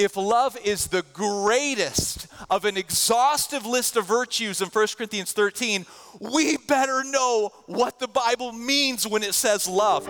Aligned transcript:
if 0.00 0.16
love 0.16 0.56
is 0.64 0.86
the 0.86 1.02
greatest 1.12 2.26
of 2.48 2.64
an 2.64 2.78
exhaustive 2.78 3.66
list 3.66 3.96
of 3.96 4.06
virtues 4.06 4.62
in 4.62 4.68
1 4.68 4.86
Corinthians 4.96 5.32
13, 5.32 5.84
we 6.18 6.56
better 6.56 7.04
know 7.04 7.50
what 7.66 7.98
the 7.98 8.08
Bible 8.08 8.50
means 8.50 9.06
when 9.06 9.22
it 9.22 9.34
says 9.34 9.68
love. 9.68 10.08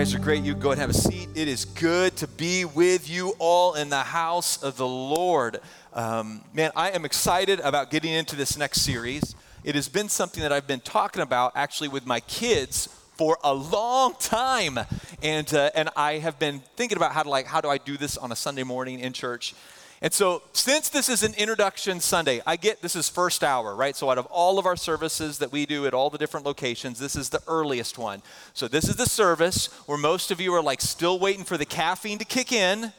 Guys 0.00 0.14
are 0.14 0.18
great. 0.18 0.42
You 0.42 0.54
go 0.54 0.70
and 0.70 0.80
have 0.80 0.88
a 0.88 0.94
seat. 0.94 1.28
It 1.34 1.46
is 1.46 1.66
good 1.66 2.16
to 2.16 2.26
be 2.26 2.64
with 2.64 3.10
you 3.10 3.34
all 3.38 3.74
in 3.74 3.90
the 3.90 3.98
house 3.98 4.62
of 4.62 4.78
the 4.78 4.88
Lord. 4.88 5.60
Um, 5.92 6.42
man, 6.54 6.70
I 6.74 6.92
am 6.92 7.04
excited 7.04 7.60
about 7.60 7.90
getting 7.90 8.10
into 8.10 8.34
this 8.34 8.56
next 8.56 8.80
series. 8.80 9.34
It 9.62 9.74
has 9.74 9.90
been 9.90 10.08
something 10.08 10.42
that 10.42 10.52
I've 10.52 10.66
been 10.66 10.80
talking 10.80 11.20
about 11.20 11.52
actually 11.54 11.88
with 11.88 12.06
my 12.06 12.20
kids 12.20 12.86
for 13.18 13.36
a 13.44 13.52
long 13.52 14.14
time, 14.18 14.78
and 15.22 15.52
uh, 15.52 15.68
and 15.74 15.90
I 15.94 16.14
have 16.14 16.38
been 16.38 16.62
thinking 16.76 16.96
about 16.96 17.12
how 17.12 17.22
to 17.22 17.28
like 17.28 17.44
how 17.44 17.60
do 17.60 17.68
I 17.68 17.76
do 17.76 17.98
this 17.98 18.16
on 18.16 18.32
a 18.32 18.36
Sunday 18.36 18.62
morning 18.62 19.00
in 19.00 19.12
church. 19.12 19.54
And 20.02 20.14
so, 20.14 20.42
since 20.54 20.88
this 20.88 21.10
is 21.10 21.22
an 21.22 21.34
introduction 21.34 22.00
Sunday, 22.00 22.40
I 22.46 22.56
get 22.56 22.80
this 22.80 22.96
is 22.96 23.10
first 23.10 23.44
hour, 23.44 23.76
right? 23.76 23.94
So, 23.94 24.10
out 24.10 24.16
of 24.16 24.24
all 24.26 24.58
of 24.58 24.64
our 24.64 24.76
services 24.76 25.36
that 25.38 25.52
we 25.52 25.66
do 25.66 25.86
at 25.86 25.92
all 25.92 26.08
the 26.08 26.16
different 26.16 26.46
locations, 26.46 26.98
this 26.98 27.14
is 27.14 27.28
the 27.28 27.42
earliest 27.46 27.98
one. 27.98 28.22
So, 28.54 28.66
this 28.66 28.88
is 28.88 28.96
the 28.96 29.04
service 29.04 29.66
where 29.84 29.98
most 29.98 30.30
of 30.30 30.40
you 30.40 30.54
are 30.54 30.62
like 30.62 30.80
still 30.80 31.18
waiting 31.18 31.44
for 31.44 31.58
the 31.58 31.66
caffeine 31.66 32.16
to 32.18 32.24
kick 32.24 32.50
in. 32.50 32.94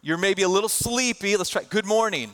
You're 0.00 0.18
maybe 0.18 0.42
a 0.42 0.48
little 0.48 0.68
sleepy. 0.68 1.36
Let's 1.36 1.50
try. 1.50 1.64
Good 1.64 1.86
morning. 1.86 2.30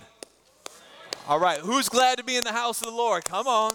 All 1.27 1.41
right, 1.41 1.61
who's 1.61 1.89
glad 1.89 2.19
to 2.19 2.25
be 2.25 2.37
in 2.37 2.45
the 2.45 2.53
house 2.53 2.83
of 2.83 2.89
the 2.89 2.95
Lord? 2.95 3.25
Come 3.25 3.47
on. 3.47 3.75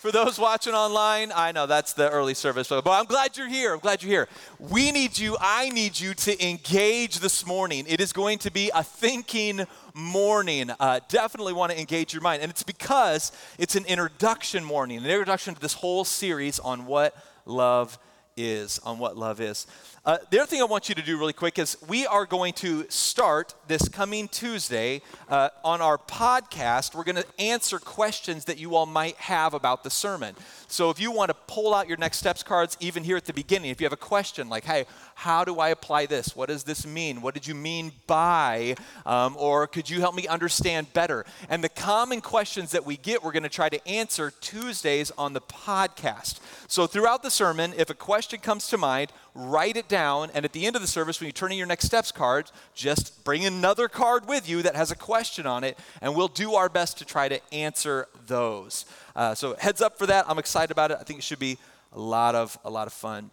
For 0.00 0.10
those 0.10 0.38
watching 0.38 0.72
online, 0.72 1.30
I 1.30 1.52
know 1.52 1.66
that's 1.66 1.92
the 1.92 2.08
early 2.08 2.32
service, 2.32 2.68
but 2.68 2.88
I'm 2.88 3.04
glad 3.04 3.36
you're 3.36 3.50
here. 3.50 3.74
I'm 3.74 3.80
glad 3.80 4.02
you're 4.02 4.10
here. 4.10 4.28
We 4.58 4.92
need 4.92 5.18
you, 5.18 5.36
I 5.38 5.68
need 5.68 6.00
you 6.00 6.14
to 6.14 6.42
engage 6.42 7.18
this 7.18 7.44
morning. 7.44 7.84
It 7.86 8.00
is 8.00 8.10
going 8.10 8.38
to 8.38 8.50
be 8.50 8.70
a 8.74 8.82
thinking 8.82 9.66
morning. 9.92 10.70
Uh, 10.80 11.00
definitely 11.10 11.52
want 11.52 11.72
to 11.72 11.78
engage 11.78 12.14
your 12.14 12.22
mind. 12.22 12.40
And 12.40 12.50
it's 12.50 12.62
because 12.62 13.30
it's 13.58 13.76
an 13.76 13.84
introduction 13.84 14.64
morning, 14.64 15.00
an 15.00 15.04
introduction 15.04 15.54
to 15.54 15.60
this 15.60 15.74
whole 15.74 16.06
series 16.06 16.58
on 16.58 16.86
what 16.86 17.14
love 17.44 17.98
is, 18.38 18.78
on 18.78 18.98
what 18.98 19.18
love 19.18 19.38
is. 19.38 19.66
Uh, 20.02 20.16
the 20.30 20.38
other 20.38 20.46
thing 20.46 20.62
I 20.62 20.64
want 20.64 20.88
you 20.88 20.94
to 20.94 21.02
do 21.02 21.18
really 21.18 21.34
quick 21.34 21.58
is 21.58 21.76
we 21.86 22.06
are 22.06 22.24
going 22.24 22.54
to 22.54 22.86
start 22.88 23.54
this 23.68 23.86
coming 23.86 24.28
Tuesday 24.28 25.02
uh, 25.28 25.50
on 25.62 25.82
our 25.82 25.98
podcast. 25.98 26.94
We're 26.94 27.04
going 27.04 27.16
to 27.16 27.26
answer 27.38 27.78
questions 27.78 28.46
that 28.46 28.58
you 28.58 28.74
all 28.76 28.86
might 28.86 29.16
have 29.16 29.52
about 29.52 29.84
the 29.84 29.90
sermon. 29.90 30.36
So 30.68 30.88
if 30.88 30.98
you 30.98 31.12
want 31.12 31.28
to 31.28 31.36
pull 31.46 31.74
out 31.74 31.86
your 31.86 31.98
next 31.98 32.16
steps 32.16 32.42
cards, 32.42 32.78
even 32.80 33.04
here 33.04 33.18
at 33.18 33.26
the 33.26 33.34
beginning, 33.34 33.70
if 33.70 33.78
you 33.78 33.84
have 33.84 33.92
a 33.92 33.96
question 33.98 34.48
like, 34.48 34.64
hey, 34.64 34.86
how 35.16 35.44
do 35.44 35.60
I 35.60 35.68
apply 35.68 36.06
this? 36.06 36.34
What 36.34 36.48
does 36.48 36.64
this 36.64 36.86
mean? 36.86 37.20
What 37.20 37.34
did 37.34 37.46
you 37.46 37.54
mean 37.54 37.92
by? 38.06 38.76
Um, 39.04 39.36
or 39.38 39.66
could 39.66 39.90
you 39.90 40.00
help 40.00 40.14
me 40.14 40.26
understand 40.26 40.90
better? 40.94 41.26
And 41.50 41.62
the 41.62 41.68
common 41.68 42.22
questions 42.22 42.70
that 42.70 42.86
we 42.86 42.96
get, 42.96 43.22
we're 43.22 43.32
going 43.32 43.42
to 43.42 43.50
try 43.50 43.68
to 43.68 43.86
answer 43.86 44.32
Tuesdays 44.40 45.10
on 45.18 45.34
the 45.34 45.42
podcast. 45.42 46.40
So 46.68 46.86
throughout 46.86 47.22
the 47.22 47.30
sermon, 47.30 47.74
if 47.76 47.90
a 47.90 47.94
question 47.94 48.40
comes 48.40 48.68
to 48.68 48.78
mind, 48.78 49.12
write 49.34 49.76
it 49.76 49.89
down. 49.90 50.30
And 50.32 50.46
at 50.46 50.54
the 50.54 50.64
end 50.64 50.76
of 50.76 50.80
the 50.80 50.88
service, 50.88 51.20
when 51.20 51.26
you 51.26 51.32
turn 51.32 51.52
in 51.52 51.58
your 51.58 51.66
next 51.66 51.84
steps 51.84 52.10
card, 52.10 52.50
just 52.74 53.22
bring 53.24 53.44
another 53.44 53.88
card 53.88 54.26
with 54.26 54.48
you 54.48 54.62
that 54.62 54.74
has 54.74 54.90
a 54.90 54.96
question 54.96 55.46
on 55.46 55.64
it, 55.64 55.76
and 56.00 56.16
we'll 56.16 56.28
do 56.28 56.54
our 56.54 56.70
best 56.70 56.96
to 56.98 57.04
try 57.04 57.28
to 57.28 57.38
answer 57.52 58.08
those. 58.26 58.86
Uh, 59.14 59.34
so 59.34 59.54
heads 59.56 59.82
up 59.82 59.98
for 59.98 60.06
that. 60.06 60.24
I'm 60.26 60.38
excited 60.38 60.70
about 60.70 60.90
it. 60.90 60.96
I 60.98 61.02
think 61.02 61.18
it 61.18 61.22
should 61.22 61.38
be 61.38 61.58
a 61.92 62.00
lot 62.00 62.34
of 62.34 62.56
a 62.64 62.70
lot 62.70 62.86
of 62.86 62.94
fun. 62.94 63.30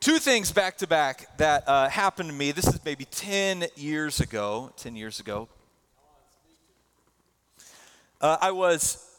Two 0.00 0.18
things 0.18 0.50
back 0.50 0.78
to 0.78 0.86
back 0.86 1.36
that 1.38 1.66
uh, 1.66 1.88
happened 1.88 2.30
to 2.30 2.34
me. 2.34 2.52
This 2.52 2.66
is 2.66 2.84
maybe 2.84 3.04
10 3.04 3.66
years 3.76 4.20
ago. 4.20 4.72
10 4.76 4.96
years 4.96 5.20
ago. 5.20 5.48
Uh, 8.20 8.36
I 8.40 8.50
was 8.50 9.09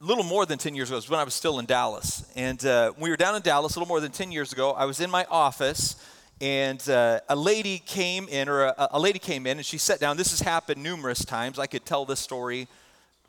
little 0.00 0.24
more 0.24 0.46
than 0.46 0.58
10 0.58 0.76
years 0.76 0.90
ago, 0.90 0.96
was 0.96 1.10
when 1.10 1.18
I 1.18 1.24
was 1.24 1.34
still 1.34 1.58
in 1.58 1.66
Dallas. 1.66 2.24
And 2.36 2.64
uh, 2.64 2.92
we 2.98 3.10
were 3.10 3.16
down 3.16 3.34
in 3.34 3.42
Dallas 3.42 3.74
a 3.74 3.78
little 3.80 3.88
more 3.88 4.00
than 4.00 4.12
10 4.12 4.30
years 4.30 4.52
ago. 4.52 4.70
I 4.70 4.84
was 4.84 5.00
in 5.00 5.10
my 5.10 5.26
office, 5.28 5.96
and 6.40 6.88
uh, 6.88 7.20
a 7.28 7.34
lady 7.34 7.80
came 7.84 8.28
in, 8.28 8.48
or 8.48 8.66
a, 8.66 8.88
a, 8.92 9.00
lady 9.00 9.18
came 9.18 9.44
in, 9.44 9.56
and 9.56 9.66
she 9.66 9.76
sat 9.76 9.98
down. 9.98 10.16
This 10.16 10.30
has 10.30 10.40
happened 10.40 10.80
numerous 10.80 11.24
times. 11.24 11.58
I 11.58 11.66
could 11.66 11.84
tell 11.84 12.04
this 12.04 12.20
story 12.20 12.68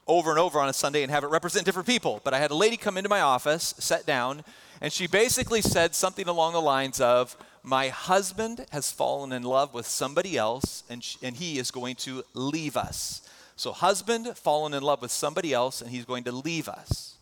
over 0.06 0.30
and 0.30 0.38
over 0.38 0.59
on 0.59 0.69
a 0.69 0.74
Sunday 0.74 1.02
and 1.02 1.12
have 1.12 1.24
it 1.24 1.28
represent 1.28 1.66
different 1.66 1.88
people. 1.88 2.22
But 2.24 2.35
I 2.35 2.40
had 2.40 2.52
a 2.52 2.56
lady 2.56 2.78
come 2.78 2.97
into 2.97 3.09
my 3.09 3.22
office, 3.22 3.74
sat 3.80 4.06
down, 4.06 4.44
and 4.80 4.94
she 4.94 5.07
basically 5.07 5.63
said 5.63 5.96
something 5.96 6.28
along 6.28 6.53
the 6.53 6.62
lines 6.62 7.01
of, 7.01 7.36
My 7.63 7.88
husband 7.90 8.68
has 8.72 8.91
fallen 8.91 9.31
in 9.31 9.41
love 9.41 9.74
with 9.74 9.88
somebody 9.88 10.38
else, 10.38 10.84
and, 10.88 11.03
sh- 11.03 11.18
and 11.24 11.36
he 11.36 11.57
is 11.57 11.72
going 11.72 11.96
to 11.97 12.24
leave 12.36 12.78
us. 12.78 13.28
So, 13.59 13.73
husband 13.73 14.37
fallen 14.37 14.73
in 14.73 14.83
love 14.83 15.01
with 15.01 15.11
somebody 15.11 15.53
else, 15.53 15.81
and 15.81 15.91
he's 15.91 16.05
going 16.05 16.23
to 16.23 16.31
leave 16.31 16.69
us. 16.69 17.15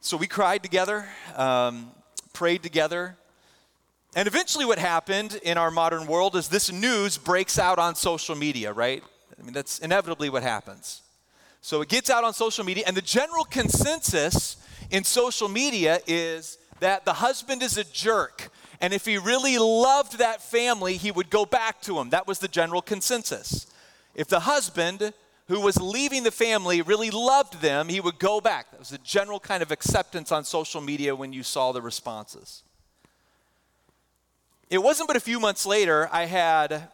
So, 0.00 0.16
we 0.16 0.26
cried 0.26 0.64
together, 0.64 1.06
um, 1.36 1.92
prayed 2.32 2.64
together. 2.64 3.16
And 4.16 4.26
eventually, 4.26 4.64
what 4.64 4.80
happened 4.80 5.38
in 5.44 5.58
our 5.58 5.70
modern 5.70 6.08
world 6.08 6.34
is 6.34 6.48
this 6.48 6.72
news 6.72 7.18
breaks 7.18 7.56
out 7.56 7.78
on 7.78 7.94
social 7.94 8.34
media, 8.34 8.72
right? 8.72 9.04
I 9.38 9.44
mean, 9.44 9.52
that's 9.52 9.78
inevitably 9.78 10.28
what 10.28 10.42
happens. 10.42 11.02
So, 11.60 11.80
it 11.80 11.88
gets 11.88 12.10
out 12.10 12.24
on 12.24 12.34
social 12.34 12.64
media, 12.64 12.82
and 12.84 12.96
the 12.96 13.00
general 13.00 13.44
consensus 13.44 14.56
in 14.90 15.04
social 15.04 15.48
media 15.48 16.00
is 16.08 16.58
that 16.80 17.04
the 17.04 17.12
husband 17.12 17.62
is 17.62 17.78
a 17.78 17.84
jerk. 17.84 18.50
And 18.80 18.92
if 18.92 19.06
he 19.06 19.18
really 19.18 19.56
loved 19.56 20.18
that 20.18 20.42
family, 20.42 20.96
he 20.96 21.12
would 21.12 21.30
go 21.30 21.46
back 21.46 21.80
to 21.82 22.00
him. 22.00 22.10
That 22.10 22.26
was 22.26 22.40
the 22.40 22.48
general 22.48 22.82
consensus. 22.82 23.68
If 24.14 24.28
the 24.28 24.40
husband 24.40 25.12
who 25.48 25.60
was 25.60 25.80
leaving 25.80 26.22
the 26.22 26.30
family 26.30 26.80
really 26.80 27.10
loved 27.10 27.60
them, 27.60 27.88
he 27.88 28.00
would 28.00 28.18
go 28.18 28.40
back. 28.40 28.70
That 28.70 28.80
was 28.80 28.92
a 28.92 28.98
general 28.98 29.40
kind 29.40 29.62
of 29.62 29.70
acceptance 29.70 30.32
on 30.32 30.44
social 30.44 30.80
media 30.80 31.14
when 31.14 31.32
you 31.32 31.42
saw 31.42 31.72
the 31.72 31.82
responses. 31.82 32.62
It 34.70 34.78
wasn't 34.78 35.08
but 35.08 35.16
a 35.16 35.20
few 35.20 35.38
months 35.38 35.66
later, 35.66 36.08
I 36.10 36.24
had 36.24 36.88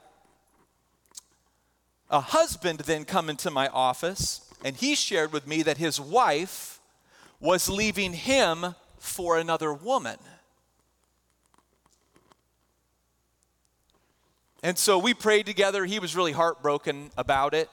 a 2.11 2.21
husband 2.21 2.81
then 2.81 3.05
come 3.05 3.31
into 3.31 3.51
my 3.51 3.69
office, 3.69 4.53
and 4.65 4.75
he 4.75 4.97
shared 4.97 5.33
with 5.33 5.47
me 5.47 5.63
that 5.63 5.79
his 5.79 6.01
wife 6.01 6.81
was 7.39 7.69
leaving 7.69 8.13
him 8.13 8.75
for 8.99 9.39
another 9.39 9.73
woman. 9.73 10.19
And 14.63 14.77
so 14.77 14.99
we 14.99 15.15
prayed 15.15 15.47
together. 15.47 15.85
He 15.85 15.99
was 15.99 16.15
really 16.15 16.33
heartbroken 16.33 17.11
about 17.17 17.55
it. 17.55 17.71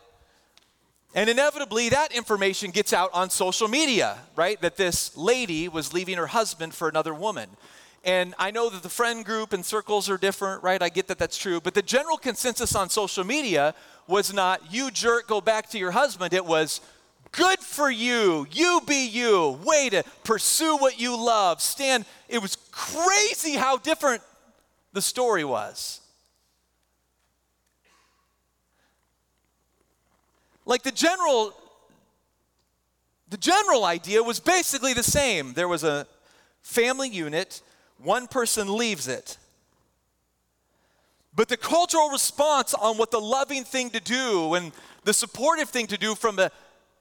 And 1.16 1.30
inevitably, 1.30 1.90
that 1.90 2.16
information 2.16 2.72
gets 2.72 2.94
out 2.94 3.10
on 3.14 3.30
social 3.30 3.68
media, 3.68 4.18
right? 4.36 4.60
That 4.62 4.78
this 4.78 5.16
lady 5.18 5.68
was 5.68 5.94
leaving 5.94 6.18
her 6.18 6.28
husband 6.28 6.74
for 6.74 6.88
another 6.88 7.14
woman. 7.14 7.50
And 8.04 8.36
I 8.38 8.52
know 8.52 8.70
that 8.70 8.84
the 8.84 8.90
friend 8.90 9.26
group 9.26 9.52
and 9.52 9.66
circles 9.66 10.10
are 10.10 10.18
different, 10.18 10.64
right? 10.64 10.82
I 10.82 10.90
get 10.90 11.08
that 11.08 11.18
that's 11.18 11.38
true. 11.38 11.60
But 11.60 11.74
the 11.74 11.82
general 11.82 12.18
consensus 12.18 12.76
on 12.76 12.90
social 12.90 13.24
media 13.24 13.74
was 14.08 14.34
not, 14.34 14.72
you 14.72 14.92
jerk, 14.92 15.28
go 15.28 15.42
back 15.42 15.70
to 15.72 15.78
your 15.78 15.92
husband. 15.92 16.34
It 16.34 16.46
was, 16.46 16.80
good 17.32 17.60
for 17.60 17.90
you. 17.90 18.48
You 18.52 18.82
be 18.88 19.08
you. 19.08 19.60
Way 19.64 19.90
to 19.90 20.04
pursue 20.24 20.78
what 20.78 21.00
you 21.00 21.18
love. 21.18 21.62
Stand. 21.62 22.06
It 22.30 22.42
was 22.42 22.58
crazy 22.72 23.54
how 23.54 23.78
different 23.78 24.22
the 24.94 25.02
story 25.02 25.44
was. 25.44 26.02
Like 30.68 30.84
the 30.84 30.92
general 30.92 31.56
the 33.30 33.38
general 33.38 33.84
idea 33.84 34.22
was 34.22 34.40
basically 34.40 34.94
the 34.94 35.04
same. 35.04 35.54
There 35.54 35.68
was 35.68 35.84
a 35.84 36.08
family 36.62 37.10
unit, 37.10 37.62
one 37.98 38.28
person 38.28 38.78
leaves 38.78 39.08
it. 39.08 39.38
But 41.36 41.50
the 41.50 41.58
cultural 41.58 42.10
response 42.10 42.74
on 42.74 42.98
what 42.98 43.12
the 43.12 43.20
loving 43.20 43.64
thing 43.64 43.90
to 43.92 44.00
do 44.00 44.54
and 44.54 44.72
the 45.04 45.14
supportive 45.14 45.70
thing 45.70 45.88
to 45.88 45.98
do 45.98 46.16
from 46.16 46.40
a 46.40 46.52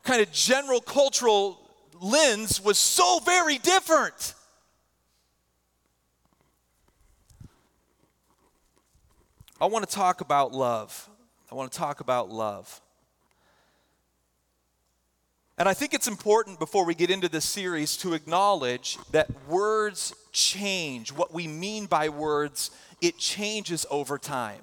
kind 0.02 0.20
of 0.20 0.32
general 0.32 0.80
cultural 0.80 1.60
lens 2.00 2.60
was 2.60 2.76
so 2.76 3.20
very 3.20 3.58
different. 3.58 4.34
I 9.60 9.66
want 9.66 9.88
to 9.88 9.94
talk 9.94 10.20
about 10.20 10.52
love. 10.52 11.08
I 11.50 11.54
want 11.54 11.70
to 11.72 11.78
talk 11.78 12.00
about 12.00 12.30
love. 12.30 12.80
And 15.58 15.68
I 15.68 15.74
think 15.74 15.94
it's 15.94 16.06
important 16.06 16.58
before 16.58 16.84
we 16.84 16.94
get 16.94 17.10
into 17.10 17.30
this 17.30 17.46
series 17.46 17.96
to 17.98 18.12
acknowledge 18.12 18.98
that 19.12 19.28
words 19.48 20.14
change. 20.32 21.12
What 21.12 21.32
we 21.32 21.48
mean 21.48 21.86
by 21.86 22.10
words, 22.10 22.70
it 23.00 23.16
changes 23.16 23.86
over 23.90 24.18
time. 24.18 24.60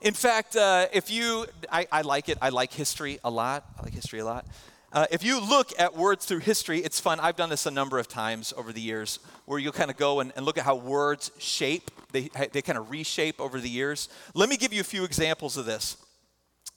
In 0.00 0.14
fact, 0.14 0.56
uh, 0.56 0.86
if 0.94 1.10
you, 1.10 1.44
I, 1.70 1.86
I, 1.92 2.00
like 2.00 2.30
it, 2.30 2.38
I 2.40 2.48
like 2.48 2.72
history 2.72 3.18
a 3.22 3.30
lot. 3.30 3.66
I 3.78 3.82
like 3.82 3.92
history 3.92 4.20
a 4.20 4.24
lot. 4.24 4.46
Uh, 4.90 5.06
if 5.10 5.22
you 5.22 5.38
look 5.38 5.78
at 5.78 5.94
words 5.94 6.24
through 6.24 6.38
history, 6.38 6.78
it's 6.78 6.98
fun. 6.98 7.20
I've 7.20 7.36
done 7.36 7.50
this 7.50 7.66
a 7.66 7.70
number 7.70 7.98
of 7.98 8.08
times 8.08 8.54
over 8.56 8.72
the 8.72 8.80
years 8.80 9.18
where 9.44 9.58
you'll 9.58 9.72
kind 9.72 9.90
of 9.90 9.98
go 9.98 10.20
and, 10.20 10.32
and 10.34 10.46
look 10.46 10.56
at 10.56 10.64
how 10.64 10.76
words 10.76 11.30
shape, 11.38 11.90
they, 12.12 12.30
they 12.52 12.62
kind 12.62 12.78
of 12.78 12.90
reshape 12.90 13.38
over 13.38 13.60
the 13.60 13.68
years. 13.68 14.08
Let 14.32 14.48
me 14.48 14.56
give 14.56 14.72
you 14.72 14.80
a 14.80 14.84
few 14.84 15.04
examples 15.04 15.58
of 15.58 15.66
this. 15.66 15.98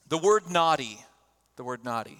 The 0.10 0.18
word 0.18 0.52
naughty, 0.52 1.00
the 1.56 1.64
word 1.64 1.86
naughty. 1.86 2.18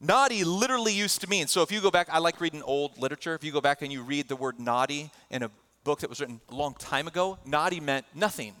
Naughty 0.00 0.44
literally 0.44 0.92
used 0.92 1.22
to 1.22 1.28
mean, 1.28 1.46
so 1.46 1.62
if 1.62 1.72
you 1.72 1.80
go 1.80 1.90
back, 1.90 2.08
I 2.10 2.18
like 2.18 2.40
reading 2.40 2.62
old 2.62 2.98
literature. 2.98 3.34
If 3.34 3.42
you 3.42 3.52
go 3.52 3.62
back 3.62 3.80
and 3.80 3.90
you 3.90 4.02
read 4.02 4.28
the 4.28 4.36
word 4.36 4.60
naughty 4.60 5.10
in 5.30 5.42
a 5.42 5.50
book 5.84 6.00
that 6.00 6.10
was 6.10 6.20
written 6.20 6.40
a 6.50 6.54
long 6.54 6.74
time 6.74 7.08
ago, 7.08 7.38
naughty 7.46 7.80
meant 7.80 8.04
nothing. 8.14 8.52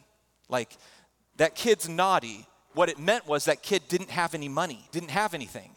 Like, 0.48 0.76
that 1.36 1.54
kid's 1.54 1.88
naughty. 1.88 2.46
What 2.72 2.88
it 2.88 2.98
meant 2.98 3.26
was 3.26 3.44
that 3.44 3.62
kid 3.62 3.82
didn't 3.88 4.10
have 4.10 4.34
any 4.34 4.48
money, 4.48 4.88
didn't 4.92 5.10
have 5.10 5.34
anything. 5.34 5.72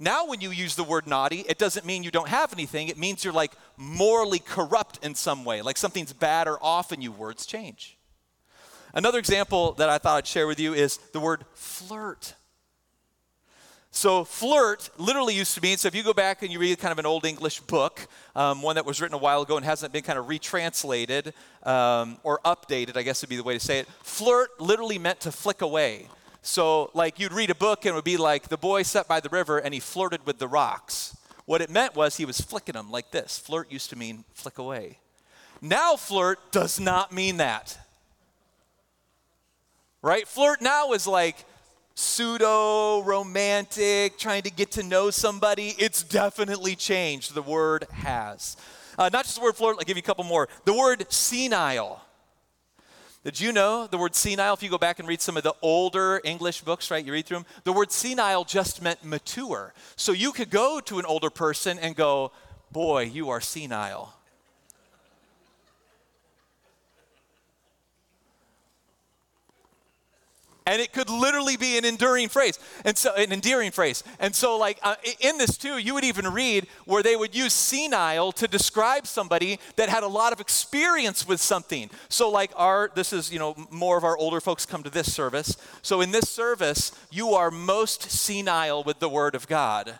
Now, 0.00 0.26
when 0.26 0.40
you 0.40 0.50
use 0.50 0.74
the 0.74 0.84
word 0.84 1.06
naughty, 1.06 1.40
it 1.40 1.58
doesn't 1.58 1.84
mean 1.84 2.02
you 2.02 2.10
don't 2.10 2.28
have 2.28 2.52
anything. 2.52 2.88
It 2.88 2.96
means 2.96 3.24
you're 3.24 3.32
like 3.32 3.52
morally 3.76 4.38
corrupt 4.38 5.04
in 5.04 5.14
some 5.14 5.44
way, 5.44 5.60
like 5.60 5.76
something's 5.76 6.12
bad 6.12 6.46
or 6.46 6.62
off 6.62 6.92
in 6.92 7.02
you. 7.02 7.10
Words 7.12 7.44
change. 7.44 7.98
Another 8.94 9.18
example 9.18 9.72
that 9.72 9.88
I 9.88 9.98
thought 9.98 10.18
I'd 10.18 10.26
share 10.26 10.46
with 10.46 10.60
you 10.60 10.72
is 10.72 10.98
the 11.12 11.20
word 11.20 11.44
flirt. 11.54 12.34
So, 13.90 14.22
flirt 14.22 14.90
literally 14.98 15.34
used 15.34 15.54
to 15.54 15.62
mean, 15.62 15.78
so 15.78 15.88
if 15.88 15.94
you 15.94 16.02
go 16.02 16.12
back 16.12 16.42
and 16.42 16.52
you 16.52 16.58
read 16.58 16.78
kind 16.78 16.92
of 16.92 16.98
an 16.98 17.06
old 17.06 17.24
English 17.24 17.60
book, 17.60 18.06
um, 18.36 18.62
one 18.62 18.76
that 18.76 18.84
was 18.84 19.00
written 19.00 19.14
a 19.14 19.18
while 19.18 19.42
ago 19.42 19.56
and 19.56 19.64
hasn't 19.64 19.92
been 19.92 20.02
kind 20.02 20.18
of 20.18 20.26
retranslated 20.26 21.32
um, 21.62 22.18
or 22.22 22.38
updated, 22.44 22.96
I 22.96 23.02
guess 23.02 23.22
would 23.22 23.30
be 23.30 23.36
the 23.36 23.42
way 23.42 23.54
to 23.54 23.60
say 23.60 23.78
it, 23.78 23.88
flirt 24.02 24.60
literally 24.60 24.98
meant 24.98 25.20
to 25.20 25.32
flick 25.32 25.62
away. 25.62 26.06
So, 26.42 26.90
like, 26.94 27.18
you'd 27.18 27.32
read 27.32 27.50
a 27.50 27.54
book 27.54 27.84
and 27.84 27.92
it 27.92 27.94
would 27.94 28.04
be 28.04 28.18
like, 28.18 28.48
the 28.48 28.56
boy 28.58 28.82
sat 28.82 29.08
by 29.08 29.20
the 29.20 29.28
river 29.30 29.58
and 29.58 29.74
he 29.74 29.80
flirted 29.80 30.24
with 30.26 30.38
the 30.38 30.48
rocks. 30.48 31.16
What 31.46 31.62
it 31.62 31.70
meant 31.70 31.96
was 31.96 32.18
he 32.18 32.26
was 32.26 32.40
flicking 32.40 32.74
them 32.74 32.90
like 32.90 33.10
this. 33.10 33.38
Flirt 33.38 33.72
used 33.72 33.90
to 33.90 33.96
mean 33.96 34.24
flick 34.34 34.58
away. 34.58 34.98
Now, 35.60 35.96
flirt 35.96 36.52
does 36.52 36.78
not 36.78 37.10
mean 37.10 37.38
that. 37.38 37.78
Right? 40.02 40.28
Flirt 40.28 40.62
now 40.62 40.92
is 40.92 41.06
like, 41.06 41.44
pseudo 41.98 43.02
romantic, 43.02 44.18
trying 44.18 44.42
to 44.42 44.50
get 44.50 44.70
to 44.72 44.82
know 44.82 45.10
somebody, 45.10 45.74
it's 45.78 46.02
definitely 46.02 46.76
changed. 46.76 47.34
The 47.34 47.42
word 47.42 47.86
has. 47.92 48.56
Uh, 48.96 49.10
not 49.12 49.24
just 49.24 49.36
the 49.36 49.42
word 49.42 49.56
flirt, 49.56 49.76
I'll 49.78 49.84
give 49.84 49.96
you 49.96 50.02
a 50.02 50.06
couple 50.06 50.24
more. 50.24 50.48
The 50.64 50.74
word 50.74 51.10
senile. 51.12 52.00
Did 53.24 53.40
you 53.40 53.52
know 53.52 53.88
the 53.88 53.98
word 53.98 54.14
senile, 54.14 54.54
if 54.54 54.62
you 54.62 54.70
go 54.70 54.78
back 54.78 55.00
and 55.00 55.08
read 55.08 55.20
some 55.20 55.36
of 55.36 55.42
the 55.42 55.54
older 55.60 56.20
English 56.22 56.60
books, 56.60 56.90
right, 56.90 57.04
you 57.04 57.12
read 57.12 57.26
through 57.26 57.38
them, 57.38 57.46
the 57.64 57.72
word 57.72 57.90
senile 57.90 58.44
just 58.44 58.80
meant 58.80 59.04
mature. 59.04 59.74
So 59.96 60.12
you 60.12 60.30
could 60.30 60.50
go 60.50 60.78
to 60.80 61.00
an 61.00 61.04
older 61.04 61.30
person 61.30 61.78
and 61.80 61.96
go, 61.96 62.32
Boy, 62.70 63.04
you 63.04 63.30
are 63.30 63.40
senile. 63.40 64.14
And 70.68 70.82
it 70.82 70.92
could 70.92 71.08
literally 71.08 71.56
be 71.56 71.78
an 71.78 71.84
enduring 71.86 72.28
phrase. 72.28 72.58
And 72.84 72.96
so 72.96 73.14
an 73.14 73.32
endearing 73.32 73.70
phrase. 73.70 74.04
And 74.20 74.34
so 74.34 74.58
like 74.58 74.78
uh, 74.82 74.96
in 75.18 75.38
this 75.38 75.56
too 75.56 75.78
you 75.78 75.94
would 75.94 76.04
even 76.04 76.28
read 76.28 76.66
where 76.84 77.02
they 77.02 77.16
would 77.16 77.34
use 77.34 77.54
senile 77.54 78.32
to 78.32 78.46
describe 78.46 79.06
somebody 79.06 79.58
that 79.76 79.88
had 79.88 80.02
a 80.02 80.08
lot 80.08 80.32
of 80.32 80.40
experience 80.40 81.26
with 81.26 81.40
something. 81.40 81.88
So 82.10 82.30
like 82.30 82.52
our 82.54 82.90
this 82.94 83.14
is 83.14 83.32
you 83.32 83.38
know 83.38 83.56
more 83.70 83.96
of 83.96 84.04
our 84.04 84.16
older 84.18 84.42
folks 84.42 84.66
come 84.66 84.82
to 84.82 84.90
this 84.90 85.10
service. 85.10 85.56
So 85.80 86.02
in 86.02 86.12
this 86.12 86.28
service 86.28 86.92
you 87.10 87.30
are 87.30 87.50
most 87.50 88.10
senile 88.10 88.84
with 88.84 88.98
the 88.98 89.08
word 89.08 89.34
of 89.34 89.48
god 89.48 89.98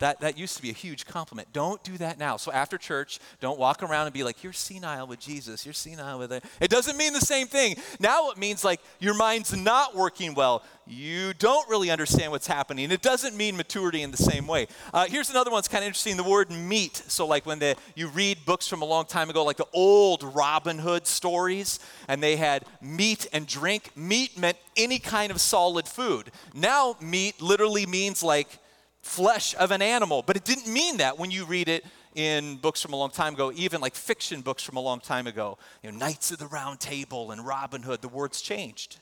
that, 0.00 0.20
that 0.20 0.36
used 0.36 0.56
to 0.56 0.62
be 0.62 0.70
a 0.70 0.74
huge 0.74 1.06
compliment. 1.06 1.48
Don't 1.52 1.82
do 1.84 1.96
that 1.98 2.18
now. 2.18 2.36
So 2.36 2.50
after 2.50 2.76
church, 2.76 3.20
don't 3.40 3.58
walk 3.58 3.82
around 3.82 4.06
and 4.06 4.12
be 4.12 4.24
like, 4.24 4.42
you're 4.42 4.52
senile 4.52 5.06
with 5.06 5.20
Jesus. 5.20 5.64
You're 5.64 5.72
senile 5.72 6.18
with 6.18 6.32
it. 6.32 6.44
It 6.60 6.68
doesn't 6.68 6.96
mean 6.96 7.12
the 7.12 7.20
same 7.20 7.46
thing. 7.46 7.76
Now 8.00 8.30
it 8.30 8.36
means 8.36 8.64
like 8.64 8.80
your 8.98 9.14
mind's 9.14 9.56
not 9.56 9.94
working 9.94 10.34
well. 10.34 10.64
You 10.86 11.32
don't 11.34 11.68
really 11.70 11.90
understand 11.90 12.32
what's 12.32 12.48
happening. 12.48 12.90
It 12.90 13.02
doesn't 13.02 13.36
mean 13.36 13.56
maturity 13.56 14.02
in 14.02 14.10
the 14.10 14.16
same 14.16 14.46
way. 14.46 14.66
Uh, 14.92 15.06
here's 15.06 15.30
another 15.30 15.50
one 15.50 15.58
that's 15.58 15.68
kind 15.68 15.82
of 15.82 15.86
interesting 15.86 16.16
the 16.16 16.24
word 16.24 16.50
meat. 16.50 17.02
So, 17.06 17.26
like 17.26 17.46
when 17.46 17.58
the, 17.58 17.76
you 17.94 18.08
read 18.08 18.44
books 18.44 18.68
from 18.68 18.82
a 18.82 18.84
long 18.84 19.06
time 19.06 19.30
ago, 19.30 19.44
like 19.44 19.56
the 19.56 19.66
old 19.72 20.22
Robin 20.34 20.78
Hood 20.78 21.06
stories, 21.06 21.78
and 22.06 22.22
they 22.22 22.36
had 22.36 22.66
meat 22.82 23.26
and 23.32 23.46
drink, 23.46 23.96
meat 23.96 24.36
meant 24.36 24.58
any 24.76 24.98
kind 24.98 25.30
of 25.30 25.40
solid 25.40 25.88
food. 25.88 26.30
Now, 26.52 26.96
meat 27.00 27.40
literally 27.40 27.86
means 27.86 28.22
like 28.22 28.58
flesh 29.04 29.54
of 29.56 29.70
an 29.70 29.82
animal. 29.82 30.22
But 30.22 30.36
it 30.36 30.44
didn't 30.44 30.72
mean 30.72 30.96
that 30.96 31.18
when 31.18 31.30
you 31.30 31.44
read 31.44 31.68
it 31.68 31.84
in 32.14 32.56
books 32.56 32.80
from 32.80 32.92
a 32.92 32.96
long 32.96 33.10
time 33.10 33.34
ago, 33.34 33.52
even 33.54 33.80
like 33.80 33.94
fiction 33.94 34.40
books 34.40 34.62
from 34.62 34.76
a 34.76 34.80
long 34.80 35.00
time 35.00 35.26
ago. 35.26 35.58
You 35.82 35.92
know, 35.92 35.98
Knights 35.98 36.30
of 36.30 36.38
the 36.38 36.46
Round 36.46 36.80
Table 36.80 37.30
and 37.30 37.46
Robin 37.46 37.82
Hood, 37.82 38.02
the 38.02 38.08
words 38.08 38.40
changed. 38.40 38.98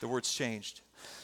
The 0.00 0.08
words 0.08 0.32
changed. 0.32 0.82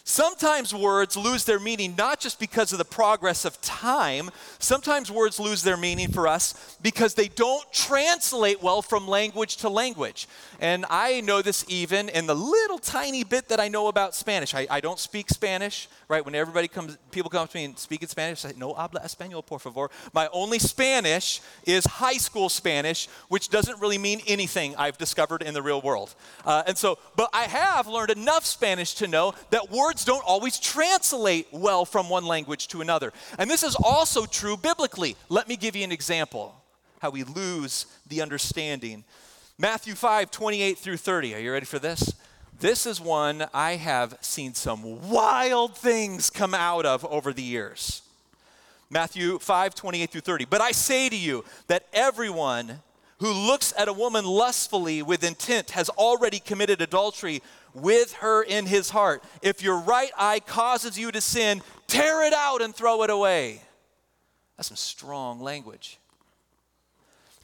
Sometimes 0.09 0.73
words 0.73 1.17
lose 1.17 1.43
their 1.43 1.59
meaning 1.59 1.97
not 1.99 2.21
just 2.21 2.39
because 2.39 2.71
of 2.71 2.79
the 2.79 2.85
progress 2.85 3.45
of 3.45 3.61
time, 3.61 4.31
sometimes 4.61 5.11
words 5.11 5.41
lose 5.41 5.65
their 5.65 5.77
meaning 5.77 6.13
for 6.13 6.29
us 6.29 6.79
because 6.81 7.15
they 7.15 7.27
don't 7.27 7.65
translate 7.73 8.63
well 8.63 8.83
from 8.83 9.09
language 9.09 9.57
to 9.57 9.69
language. 9.69 10.29
And 10.61 10.87
I 10.89 11.23
know 11.23 11.43
this 11.43 11.65
even 11.67 12.09
in 12.09 12.27
the 12.27 12.37
little 12.37 12.79
tiny 12.79 13.25
bit 13.25 13.49
that 13.49 13.59
I 13.59 13.67
know 13.67 13.89
about 13.89 14.15
Spanish. 14.15 14.55
I, 14.55 14.69
I 14.71 14.81
don't 14.81 15.01
speak 15.01 15.29
Spanish, 15.29 15.89
right? 16.07 16.25
When 16.25 16.37
everybody 16.37 16.69
comes, 16.69 16.97
people 17.11 17.29
come 17.29 17.43
up 17.43 17.51
to 17.51 17.59
me 17.59 17.65
and 17.65 17.77
speak 17.77 18.03
in 18.03 18.09
Spanish, 18.09 18.45
I 18.45 18.51
say, 18.51 18.55
no 18.57 18.75
habla 18.75 19.01
español, 19.01 19.45
por 19.45 19.59
favor. 19.59 19.91
My 20.15 20.29
only 20.33 20.61
Spanish 20.61 21.41
is 21.65 21.85
high 21.85 22.19
school 22.19 22.49
Spanish, 22.49 23.09
which 23.27 23.49
doesn't 23.49 23.81
really 23.81 23.99
mean 23.99 24.21
anything 24.29 24.77
I've 24.77 24.99
discovered 24.99 25.43
in 25.43 25.53
the 25.53 25.63
real 25.63 25.81
world. 25.81 26.15
Uh, 26.45 26.63
and 26.69 26.79
so, 26.79 27.01
but 27.17 27.29
I 27.33 27.43
have 27.43 27.89
learned 27.89 28.11
enough 28.11 28.47
Spanish 28.47 28.95
to 28.95 29.09
know 29.09 29.35
that 29.51 29.69
words 29.69 29.96
don't 30.05 30.25
always 30.25 30.59
translate 30.59 31.49
well 31.53 31.85
from 31.85 32.09
one 32.09 32.25
language 32.25 32.69
to 32.69 32.81
another. 32.81 33.13
And 33.39 33.51
this 33.51 33.63
is 33.63 33.77
also 33.77 34.27
true 34.27 34.57
biblically. 34.57 35.17
Let 35.29 35.49
me 35.49 35.57
give 35.57 35.77
you 35.77 35.85
an 35.85 35.93
example 35.93 36.55
how 37.01 37.11
we 37.11 37.25
lose 37.25 37.87
the 38.09 38.23
understanding. 38.23 39.05
Matthew 39.59 39.95
5, 39.95 40.31
28 40.31 40.79
through 40.79 40.97
30. 40.97 41.35
Are 41.35 41.39
you 41.39 41.53
ready 41.53 41.67
for 41.67 41.79
this? 41.79 42.15
This 42.59 42.87
is 42.87 43.01
one 43.01 43.47
I 43.53 43.73
have 43.73 44.17
seen 44.21 44.55
some 44.55 45.11
wild 45.11 45.77
things 45.77 46.31
come 46.31 46.55
out 46.55 46.87
of 46.87 47.05
over 47.05 47.33
the 47.33 47.43
years. 47.43 48.03
Matthew 48.89 49.39
5, 49.39 49.75
28 49.75 50.11
through 50.11 50.21
30. 50.21 50.45
But 50.47 50.61
I 50.61 50.73
say 50.73 51.09
to 51.09 51.17
you 51.17 51.45
that 51.67 51.87
everyone 51.93 52.81
who 53.19 53.33
looks 53.33 53.73
at 53.79 53.89
a 53.89 53.93
woman 53.93 54.25
lustfully 54.25 55.03
with 55.03 55.25
intent 55.25 55.71
has 55.71 55.89
already 55.91 56.39
committed 56.39 56.81
adultery 56.81 57.43
with 57.73 58.15
her 58.15 58.43
in 58.43 58.67
his 58.67 58.91
heart. 58.91 59.23
If 59.43 59.63
your 59.63 59.79
right 59.79 60.11
eye 60.19 60.41
causes 60.41 60.99
you 60.99 61.11
to 61.13 61.21
sin, 61.21 61.63
tear 61.87 62.27
it 62.27 62.33
out 62.33 62.63
and 62.63 62.75
throw 62.75 63.03
it 63.03 63.11
away. 63.11 63.63
That's 64.57 64.69
some 64.69 64.77
strong 64.77 65.41
language. 65.41 65.99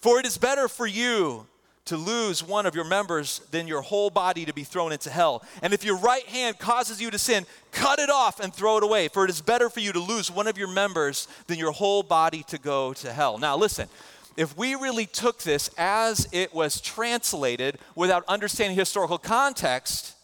For 0.01 0.19
it 0.19 0.27
is 0.27 0.39
better 0.39 0.69
for 0.69 0.87
you 0.87 1.47
to 1.85 1.97
lose 1.97 2.43
one 2.47 2.65
of 2.65 2.75
your 2.75 2.85
members 2.85 3.41
than 3.51 3.67
your 3.67 3.83
whole 3.83 4.09
body 4.09 4.45
to 4.45 4.55
be 4.55 4.65
thrown 4.65 4.93
into 4.93 5.11
hell. 5.11 5.45
And 5.63 5.73
if 5.73 5.85
your 5.85 5.97
right 5.97 6.27
hand 6.27 6.59
causes 6.59 7.01
you 7.01 7.11
to 7.11 7.19
sin, 7.19 7.45
cut 7.73 7.99
it 7.99 8.09
off 8.09 8.41
and 8.41 8.55
throw 8.55 8.79
it 8.79 8.85
away. 8.85 9.09
For 9.09 9.25
it 9.25 9.31
is 9.31 9.41
better 9.41 9.69
for 9.69 9.81
you 9.81 9.93
to 9.93 10.01
lose 10.01 10.31
one 10.31 10.47
of 10.47 10.57
your 10.57 10.69
members 10.69 11.27
than 11.49 11.59
your 11.59 11.73
whole 11.73 12.03
body 12.03 12.45
to 12.49 12.59
go 12.59 12.93
to 12.95 13.13
hell. 13.13 13.39
Now, 13.39 13.57
listen, 13.57 13.89
if 14.37 14.57
we 14.57 14.75
really 14.75 15.07
took 15.07 15.43
this 15.43 15.71
as 15.77 16.29
it 16.33 16.55
was 16.55 16.81
translated 16.81 17.79
without 17.95 18.25
understanding 18.29 18.77
historical 18.77 19.19
context, 19.19 20.15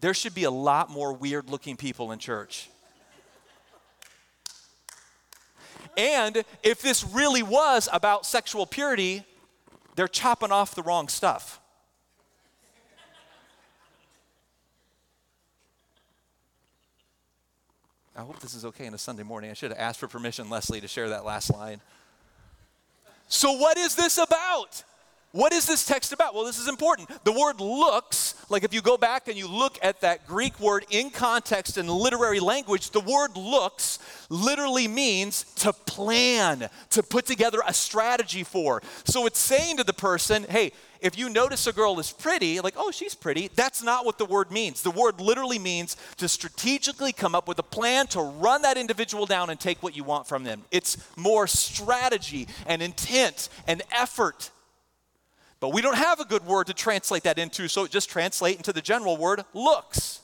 there 0.00 0.14
should 0.14 0.34
be 0.34 0.44
a 0.44 0.50
lot 0.50 0.90
more 0.90 1.12
weird 1.12 1.50
looking 1.50 1.76
people 1.76 2.12
in 2.12 2.18
church. 2.18 2.68
And 5.96 6.44
if 6.62 6.82
this 6.82 7.04
really 7.04 7.42
was 7.42 7.88
about 7.92 8.26
sexual 8.26 8.66
purity, 8.66 9.24
they're 9.94 10.08
chopping 10.08 10.50
off 10.50 10.74
the 10.74 10.82
wrong 10.82 11.08
stuff. 11.08 11.60
I 18.16 18.20
hope 18.20 18.38
this 18.38 18.54
is 18.54 18.64
okay 18.64 18.86
on 18.86 18.94
a 18.94 18.98
Sunday 18.98 19.24
morning. 19.24 19.50
I 19.50 19.54
should 19.54 19.72
have 19.72 19.80
asked 19.80 19.98
for 19.98 20.06
permission, 20.06 20.48
Leslie, 20.48 20.80
to 20.80 20.86
share 20.86 21.08
that 21.08 21.24
last 21.24 21.52
line. 21.52 21.80
So, 23.28 23.52
what 23.52 23.76
is 23.78 23.94
this 23.94 24.18
about? 24.18 24.84
What 25.34 25.52
is 25.52 25.66
this 25.66 25.84
text 25.84 26.12
about? 26.12 26.32
Well, 26.32 26.44
this 26.44 26.60
is 26.60 26.68
important. 26.68 27.10
The 27.24 27.32
word 27.32 27.60
looks, 27.60 28.36
like 28.50 28.62
if 28.62 28.72
you 28.72 28.80
go 28.80 28.96
back 28.96 29.26
and 29.26 29.36
you 29.36 29.48
look 29.48 29.80
at 29.82 30.00
that 30.02 30.28
Greek 30.28 30.60
word 30.60 30.86
in 30.90 31.10
context 31.10 31.76
in 31.76 31.88
literary 31.88 32.38
language, 32.38 32.90
the 32.90 33.00
word 33.00 33.36
looks 33.36 33.98
literally 34.30 34.86
means 34.86 35.42
to 35.56 35.72
plan, 35.72 36.68
to 36.90 37.02
put 37.02 37.26
together 37.26 37.58
a 37.66 37.74
strategy 37.74 38.44
for. 38.44 38.80
So 39.06 39.26
it's 39.26 39.40
saying 39.40 39.78
to 39.78 39.84
the 39.84 39.92
person, 39.92 40.46
hey, 40.48 40.70
if 41.00 41.18
you 41.18 41.28
notice 41.28 41.66
a 41.66 41.72
girl 41.72 41.98
is 41.98 42.12
pretty, 42.12 42.60
like, 42.60 42.74
oh, 42.76 42.92
she's 42.92 43.16
pretty, 43.16 43.50
that's 43.56 43.82
not 43.82 44.06
what 44.06 44.18
the 44.18 44.24
word 44.24 44.52
means. 44.52 44.82
The 44.82 44.92
word 44.92 45.20
literally 45.20 45.58
means 45.58 45.96
to 46.18 46.28
strategically 46.28 47.12
come 47.12 47.34
up 47.34 47.48
with 47.48 47.58
a 47.58 47.64
plan 47.64 48.06
to 48.06 48.22
run 48.22 48.62
that 48.62 48.78
individual 48.78 49.26
down 49.26 49.50
and 49.50 49.58
take 49.58 49.82
what 49.82 49.96
you 49.96 50.04
want 50.04 50.28
from 50.28 50.44
them. 50.44 50.62
It's 50.70 50.96
more 51.16 51.48
strategy 51.48 52.46
and 52.66 52.80
intent 52.80 53.48
and 53.66 53.82
effort. 53.90 54.50
But 55.64 55.72
we 55.72 55.80
don't 55.80 55.96
have 55.96 56.20
a 56.20 56.26
good 56.26 56.44
word 56.44 56.66
to 56.66 56.74
translate 56.74 57.22
that 57.22 57.38
into, 57.38 57.68
so 57.68 57.86
just 57.86 58.10
translate 58.10 58.58
into 58.58 58.70
the 58.70 58.82
general 58.82 59.16
word 59.16 59.46
looks. 59.54 60.20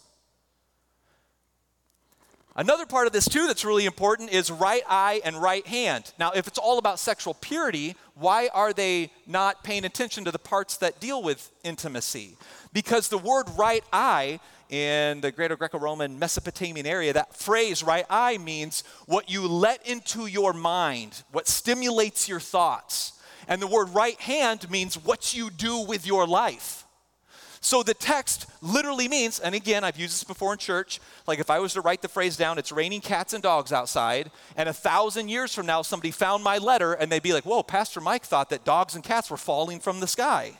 Another 2.55 2.85
part 2.85 3.07
of 3.07 3.15
this, 3.15 3.27
too, 3.27 3.47
that's 3.47 3.65
really 3.65 3.87
important 3.87 4.35
is 4.35 4.51
right 4.51 4.83
eye 4.87 5.23
and 5.25 5.35
right 5.35 5.67
hand. 5.67 6.13
Now, 6.19 6.33
if 6.33 6.47
it's 6.47 6.59
all 6.59 6.77
about 6.77 6.99
sexual 6.99 7.33
purity, 7.33 7.97
why 8.17 8.51
are 8.53 8.75
they 8.75 9.13
not 9.27 9.65
paying 9.65 9.87
attention 9.87 10.27
to 10.27 10.31
the 10.31 10.39
parts 10.39 10.77
that 10.77 11.01
deal 11.01 11.23
with 11.23 11.51
intimacy? 11.65 12.37
Because 12.75 13.09
the 13.09 13.17
word 13.17 13.47
right 13.57 13.83
eye 13.95 14.41
in 14.69 15.23
the 15.23 15.33
greater 15.33 15.57
Greco 15.57 15.79
Roman 15.79 16.19
Mesopotamian 16.19 16.85
area, 16.85 17.15
that 17.15 17.35
phrase 17.35 17.83
right 17.83 18.05
eye 18.11 18.37
means 18.37 18.85
what 19.07 19.31
you 19.31 19.49
let 19.49 19.89
into 19.89 20.27
your 20.27 20.53
mind, 20.53 21.23
what 21.33 21.49
stimulates 21.49 22.29
your 22.29 22.41
thoughts. 22.41 23.15
And 23.51 23.61
the 23.61 23.67
word 23.67 23.91
right 23.91 24.19
hand 24.19 24.71
means 24.71 24.95
what 24.95 25.35
you 25.35 25.51
do 25.51 25.81
with 25.81 26.07
your 26.07 26.27
life. 26.27 26.87
So 27.61 27.83
the 27.83 27.93
text 27.93 28.47
literally 28.63 29.07
means, 29.07 29.39
and 29.39 29.55
again, 29.55 29.85
I've 29.85 29.99
used 29.99 30.15
this 30.15 30.25
before 30.25 30.53
in 30.53 30.59
church, 30.59 30.99
like 31.27 31.41
if 31.41 31.51
I 31.51 31.59
was 31.59 31.75
to 31.75 31.83
write 31.83 32.01
the 32.01 32.09
phrase 32.09 32.39
down, 32.39 32.57
it's 32.57 32.73
raining 32.73 33.03
cats 33.03 33.35
and 33.35 33.43
dogs 33.43 33.71
outside, 33.71 34.31
and 34.57 34.67
a 34.67 34.73
thousand 34.73 35.29
years 35.29 35.55
from 35.55 35.67
now, 35.67 35.83
somebody 35.83 36.11
found 36.11 36.43
my 36.43 36.57
letter 36.57 36.95
and 36.95 37.13
they'd 37.13 37.23
be 37.23 37.35
like, 37.35 37.45
whoa, 37.45 37.63
Pastor 37.63 38.01
Mike 38.01 38.25
thought 38.25 38.49
that 38.49 38.65
dogs 38.65 38.95
and 38.95 39.05
cats 39.05 39.31
were 39.31 39.37
falling 39.37 39.79
from 39.79 40.01
the 40.01 40.07
sky. 40.07 40.55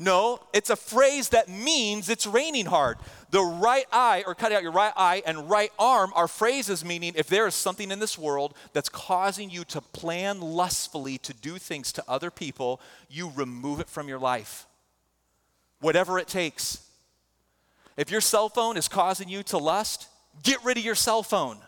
No, 0.00 0.38
it's 0.52 0.70
a 0.70 0.76
phrase 0.76 1.30
that 1.30 1.48
means 1.48 2.08
it's 2.08 2.24
raining 2.24 2.66
hard. 2.66 2.98
The 3.30 3.42
right 3.42 3.84
eye, 3.92 4.22
or 4.28 4.36
cut 4.36 4.52
out 4.52 4.62
your 4.62 4.70
right 4.70 4.92
eye, 4.96 5.24
and 5.26 5.50
right 5.50 5.72
arm 5.76 6.12
are 6.14 6.28
phrases 6.28 6.84
meaning 6.84 7.14
if 7.16 7.26
there 7.26 7.48
is 7.48 7.54
something 7.56 7.90
in 7.90 7.98
this 7.98 8.16
world 8.16 8.54
that's 8.72 8.88
causing 8.88 9.50
you 9.50 9.64
to 9.64 9.80
plan 9.80 10.40
lustfully 10.40 11.18
to 11.18 11.34
do 11.34 11.58
things 11.58 11.90
to 11.92 12.04
other 12.06 12.30
people, 12.30 12.80
you 13.10 13.32
remove 13.34 13.80
it 13.80 13.88
from 13.88 14.08
your 14.08 14.20
life. 14.20 14.66
Whatever 15.80 16.20
it 16.20 16.28
takes. 16.28 16.88
If 17.96 18.08
your 18.08 18.20
cell 18.20 18.48
phone 18.48 18.76
is 18.76 18.86
causing 18.86 19.28
you 19.28 19.42
to 19.44 19.58
lust, 19.58 20.06
get 20.44 20.64
rid 20.64 20.78
of 20.78 20.84
your 20.84 20.94
cell 20.94 21.24
phone. 21.24 21.58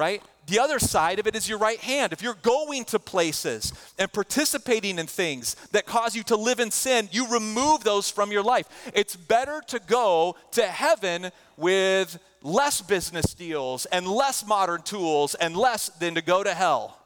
Right? 0.00 0.22
The 0.46 0.58
other 0.60 0.78
side 0.78 1.18
of 1.18 1.26
it 1.26 1.36
is 1.36 1.46
your 1.46 1.58
right 1.58 1.78
hand. 1.78 2.14
If 2.14 2.22
you're 2.22 2.32
going 2.32 2.86
to 2.86 2.98
places 2.98 3.74
and 3.98 4.10
participating 4.10 4.98
in 4.98 5.06
things 5.06 5.56
that 5.72 5.84
cause 5.84 6.16
you 6.16 6.22
to 6.22 6.36
live 6.36 6.58
in 6.58 6.70
sin, 6.70 7.10
you 7.12 7.28
remove 7.28 7.84
those 7.84 8.10
from 8.10 8.32
your 8.32 8.42
life. 8.42 8.66
It's 8.94 9.14
better 9.14 9.60
to 9.66 9.78
go 9.78 10.36
to 10.52 10.62
heaven 10.62 11.30
with 11.58 12.18
less 12.40 12.80
business 12.80 13.34
deals 13.34 13.84
and 13.84 14.08
less 14.08 14.46
modern 14.46 14.80
tools 14.80 15.34
and 15.34 15.54
less 15.54 15.90
than 15.90 16.14
to 16.14 16.22
go 16.22 16.42
to 16.42 16.54
hell. 16.54 16.96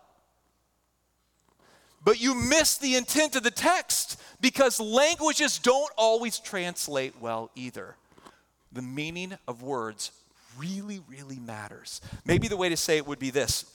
But 2.05 2.23
you 2.23 2.37
miss 2.37 2.77
the 2.77 2.95
intent 2.95 3.35
of 3.35 3.43
the 3.43 3.51
text 3.51 4.21
because 4.41 4.79
languages 4.79 5.59
don't 5.59 5.91
always 5.97 6.39
translate 6.39 7.15
well 7.21 7.51
either. 7.57 7.97
The 8.71 8.83
meaning 8.83 9.37
of 9.49 9.63
words 9.63 10.13
really, 10.59 11.01
really 11.09 11.39
matters. 11.39 12.01
Maybe 12.25 12.49
the 12.49 12.57
way 12.57 12.69
to 12.69 12.77
say 12.77 12.97
it 12.97 13.07
would 13.07 13.19
be 13.19 13.31
this 13.31 13.67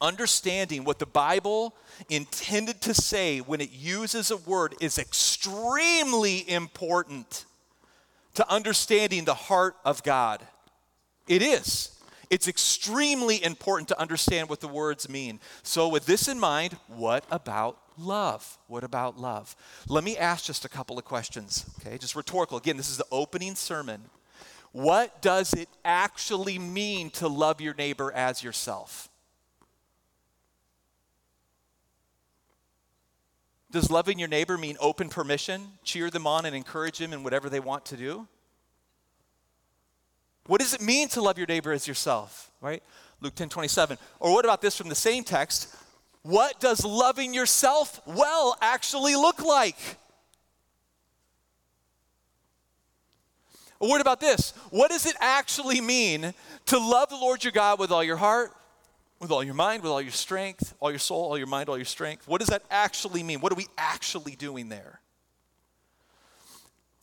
understanding 0.00 0.84
what 0.84 0.98
the 0.98 1.06
Bible 1.06 1.74
intended 2.10 2.80
to 2.82 2.92
say 2.92 3.38
when 3.38 3.60
it 3.60 3.70
uses 3.70 4.30
a 4.30 4.36
word 4.36 4.74
is 4.80 4.98
extremely 4.98 6.48
important 6.50 7.46
to 8.34 8.50
understanding 8.50 9.24
the 9.24 9.34
heart 9.34 9.76
of 9.84 10.02
God. 10.02 10.44
It 11.28 11.40
is. 11.40 12.00
It's 12.30 12.48
extremely 12.48 13.42
important 13.44 13.88
to 13.88 14.00
understand 14.00 14.48
what 14.48 14.60
the 14.60 14.68
words 14.68 15.08
mean. 15.08 15.38
So, 15.62 15.88
with 15.88 16.06
this 16.06 16.28
in 16.28 16.40
mind, 16.40 16.78
what 16.88 17.24
about 17.30 17.78
love? 17.98 18.58
What 18.68 18.84
about 18.84 19.20
love? 19.20 19.54
Let 19.86 20.02
me 20.02 20.16
ask 20.16 20.46
just 20.46 20.64
a 20.64 20.68
couple 20.68 20.98
of 20.98 21.04
questions, 21.04 21.66
okay? 21.78 21.98
Just 21.98 22.16
rhetorical. 22.16 22.56
Again, 22.56 22.78
this 22.78 22.88
is 22.88 22.96
the 22.96 23.06
opening 23.12 23.54
sermon. 23.54 24.04
What 24.72 25.20
does 25.20 25.52
it 25.52 25.68
actually 25.84 26.58
mean 26.58 27.10
to 27.10 27.28
love 27.28 27.60
your 27.60 27.74
neighbor 27.74 28.10
as 28.12 28.42
yourself? 28.42 29.10
Does 33.70 33.90
loving 33.90 34.18
your 34.18 34.28
neighbor 34.28 34.58
mean 34.58 34.76
open 34.80 35.08
permission, 35.08 35.62
cheer 35.82 36.10
them 36.10 36.26
on, 36.26 36.44
and 36.44 36.54
encourage 36.54 36.98
them 36.98 37.12
in 37.12 37.22
whatever 37.22 37.48
they 37.48 37.60
want 37.60 37.86
to 37.86 37.96
do? 37.96 38.28
What 40.46 40.60
does 40.60 40.74
it 40.74 40.82
mean 40.82 41.08
to 41.08 41.22
love 41.22 41.38
your 41.38 41.46
neighbor 41.46 41.72
as 41.72 41.86
yourself? 41.86 42.50
Right? 42.60 42.82
Luke 43.20 43.34
10 43.34 43.48
27. 43.48 43.96
Or 44.20 44.32
what 44.32 44.44
about 44.44 44.60
this 44.60 44.76
from 44.76 44.88
the 44.88 44.94
same 44.94 45.24
text? 45.24 45.74
What 46.22 46.60
does 46.60 46.84
loving 46.84 47.32
yourself 47.34 48.00
well 48.06 48.56
actually 48.60 49.16
look 49.16 49.42
like? 49.42 49.76
A 53.82 53.88
word 53.88 54.00
about 54.00 54.20
this. 54.20 54.52
What 54.70 54.92
does 54.92 55.06
it 55.06 55.16
actually 55.20 55.80
mean 55.80 56.32
to 56.66 56.78
love 56.78 57.08
the 57.08 57.16
Lord 57.16 57.42
your 57.42 57.52
God 57.52 57.80
with 57.80 57.90
all 57.90 58.04
your 58.04 58.16
heart, 58.16 58.52
with 59.18 59.32
all 59.32 59.42
your 59.42 59.54
mind, 59.54 59.82
with 59.82 59.90
all 59.90 60.00
your 60.00 60.12
strength, 60.12 60.74
all 60.78 60.90
your 60.90 61.00
soul, 61.00 61.24
all 61.24 61.36
your 61.36 61.48
mind, 61.48 61.68
all 61.68 61.76
your 61.76 61.84
strength? 61.84 62.28
What 62.28 62.38
does 62.38 62.48
that 62.48 62.62
actually 62.70 63.24
mean? 63.24 63.40
What 63.40 63.50
are 63.52 63.56
we 63.56 63.66
actually 63.76 64.36
doing 64.36 64.68
there? 64.68 65.00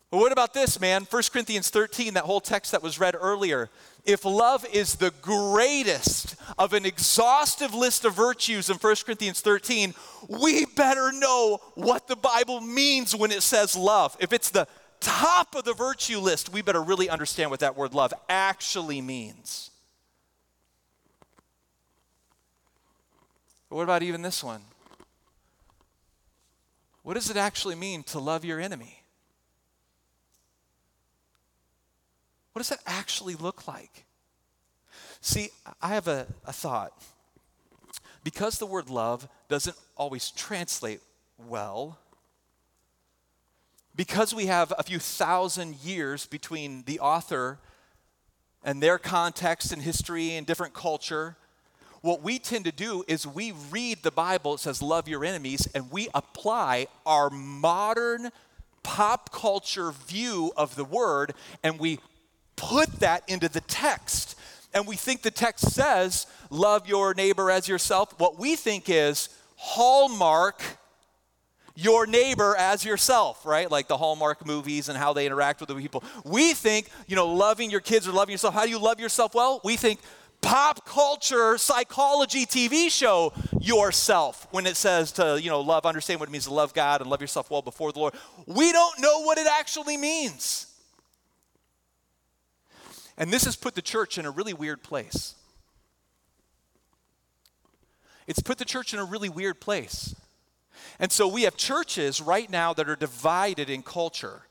Well, 0.09 0.21
what 0.21 0.31
about 0.31 0.55
this, 0.55 0.79
man? 0.79 1.05
1 1.07 1.23
Corinthians 1.31 1.69
13, 1.69 2.15
that 2.15 2.23
whole 2.23 2.41
text 2.41 2.71
that 2.71 2.81
was 2.81 2.97
read 2.97 3.15
earlier. 3.19 3.69
If 4.05 4.25
love 4.25 4.65
is 4.73 4.95
the 4.95 5.11
greatest 5.21 6.35
of 6.57 6.73
an 6.73 6.85
exhaustive 6.85 7.75
list 7.75 8.05
of 8.05 8.15
virtues 8.15 8.71
in 8.71 8.77
1 8.77 8.95
Corinthians 9.05 9.41
13, 9.41 9.93
we 10.27 10.65
better 10.65 11.11
know 11.11 11.59
what 11.75 12.07
the 12.07 12.15
Bible 12.15 12.59
means 12.59 13.15
when 13.15 13.31
it 13.31 13.43
says 13.43 13.75
love. 13.75 14.17
If 14.19 14.33
it's 14.33 14.49
the 14.49 14.67
top 14.99 15.55
of 15.55 15.63
the 15.63 15.73
virtue 15.73 16.19
list, 16.19 16.51
we 16.51 16.61
better 16.61 16.81
really 16.81 17.09
understand 17.09 17.51
what 17.51 17.59
that 17.61 17.75
word 17.75 17.93
love 17.93 18.13
actually 18.27 19.01
means. 19.01 19.71
But 23.69 23.77
what 23.77 23.83
about 23.83 24.03
even 24.03 24.21
this 24.21 24.43
one? 24.43 24.61
What 27.03 27.13
does 27.13 27.29
it 27.29 27.37
actually 27.37 27.75
mean 27.75 28.03
to 28.03 28.19
love 28.19 28.43
your 28.43 28.59
enemy? 28.59 29.03
What 32.53 32.59
does 32.61 32.69
that 32.69 32.79
actually 32.85 33.35
look 33.35 33.67
like? 33.67 34.05
See, 35.21 35.49
I 35.81 35.89
have 35.89 36.07
a, 36.07 36.27
a 36.45 36.53
thought. 36.53 36.93
Because 38.23 38.57
the 38.57 38.65
word 38.65 38.89
love 38.89 39.27
doesn't 39.47 39.77
always 39.95 40.29
translate 40.31 40.99
well, 41.47 41.97
because 43.99 44.33
we 44.33 44.45
have 44.45 44.71
a 44.77 44.83
few 44.83 44.97
thousand 44.97 45.75
years 45.83 46.25
between 46.25 46.83
the 46.85 47.01
author 47.01 47.59
and 48.63 48.81
their 48.81 48.97
context 48.97 49.73
and 49.73 49.81
history 49.81 50.35
and 50.35 50.47
different 50.47 50.73
culture, 50.73 51.35
what 51.99 52.23
we 52.23 52.39
tend 52.39 52.63
to 52.63 52.71
do 52.71 53.03
is 53.09 53.27
we 53.27 53.51
read 53.69 54.01
the 54.01 54.09
Bible, 54.09 54.53
it 54.53 54.61
says, 54.61 54.81
love 54.81 55.09
your 55.09 55.25
enemies, 55.25 55.67
and 55.75 55.91
we 55.91 56.07
apply 56.13 56.87
our 57.05 57.29
modern 57.29 58.29
pop 58.83 59.33
culture 59.33 59.91
view 59.91 60.53
of 60.55 60.77
the 60.77 60.85
word 60.85 61.33
and 61.61 61.77
we 61.77 61.99
put 62.55 63.01
that 63.01 63.27
into 63.27 63.49
the 63.49 63.59
text. 63.59 64.39
And 64.73 64.87
we 64.87 64.95
think 64.95 65.23
the 65.23 65.29
text 65.29 65.73
says, 65.73 66.25
love 66.49 66.87
your 66.87 67.13
neighbor 67.13 67.51
as 67.51 67.67
yourself. 67.67 68.17
What 68.17 68.39
we 68.39 68.55
think 68.55 68.85
is, 68.87 69.27
hallmark 69.57 70.63
your 71.79 72.05
neighbor 72.05 72.55
as 72.57 72.83
yourself, 72.83 73.45
right? 73.45 73.71
Like 73.71 73.87
the 73.87 73.95
Hallmark 73.95 74.45
movies 74.45 74.89
and 74.89 74.97
how 74.97 75.13
they 75.13 75.25
interact 75.25 75.61
with 75.61 75.69
the 75.69 75.75
people. 75.75 76.03
We 76.25 76.53
think, 76.53 76.89
you 77.07 77.15
know, 77.15 77.27
loving 77.27 77.71
your 77.71 77.79
kids 77.79 78.07
or 78.07 78.11
loving 78.11 78.33
yourself. 78.33 78.53
How 78.53 78.65
do 78.65 78.69
you 78.69 78.79
love 78.79 78.99
yourself 78.99 79.33
well? 79.33 79.61
We 79.63 79.77
think 79.77 80.01
pop 80.41 80.85
culture 80.85 81.57
psychology 81.57 82.45
TV 82.45 82.91
show 82.91 83.31
yourself 83.61 84.47
when 84.51 84.65
it 84.65 84.75
says 84.75 85.13
to, 85.13 85.39
you 85.41 85.49
know, 85.49 85.61
love, 85.61 85.85
understand 85.85 86.19
what 86.19 86.27
it 86.27 86.31
means 86.33 86.45
to 86.45 86.53
love 86.53 86.73
God 86.73 86.99
and 86.99 87.09
love 87.09 87.21
yourself 87.21 87.49
well 87.49 87.61
before 87.61 87.93
the 87.93 87.99
Lord. 87.99 88.13
We 88.45 88.73
don't 88.73 88.99
know 88.99 89.21
what 89.21 89.37
it 89.37 89.47
actually 89.47 89.95
means. 89.95 90.67
And 93.17 93.31
this 93.31 93.45
has 93.45 93.55
put 93.55 93.75
the 93.75 93.81
church 93.81 94.17
in 94.17 94.25
a 94.25 94.31
really 94.31 94.53
weird 94.53 94.83
place. 94.83 95.35
It's 98.27 98.41
put 98.41 98.57
the 98.57 98.65
church 98.65 98.93
in 98.93 98.99
a 98.99 99.05
really 99.05 99.29
weird 99.29 99.61
place 99.61 100.13
And 100.99 101.11
so 101.11 101.27
we 101.27 101.43
have 101.43 101.55
churches 101.55 102.21
right 102.21 102.49
now 102.49 102.73
that 102.73 102.89
are 102.89 102.95
divided 102.95 103.69
in 103.69 103.83
culture. 103.83 104.43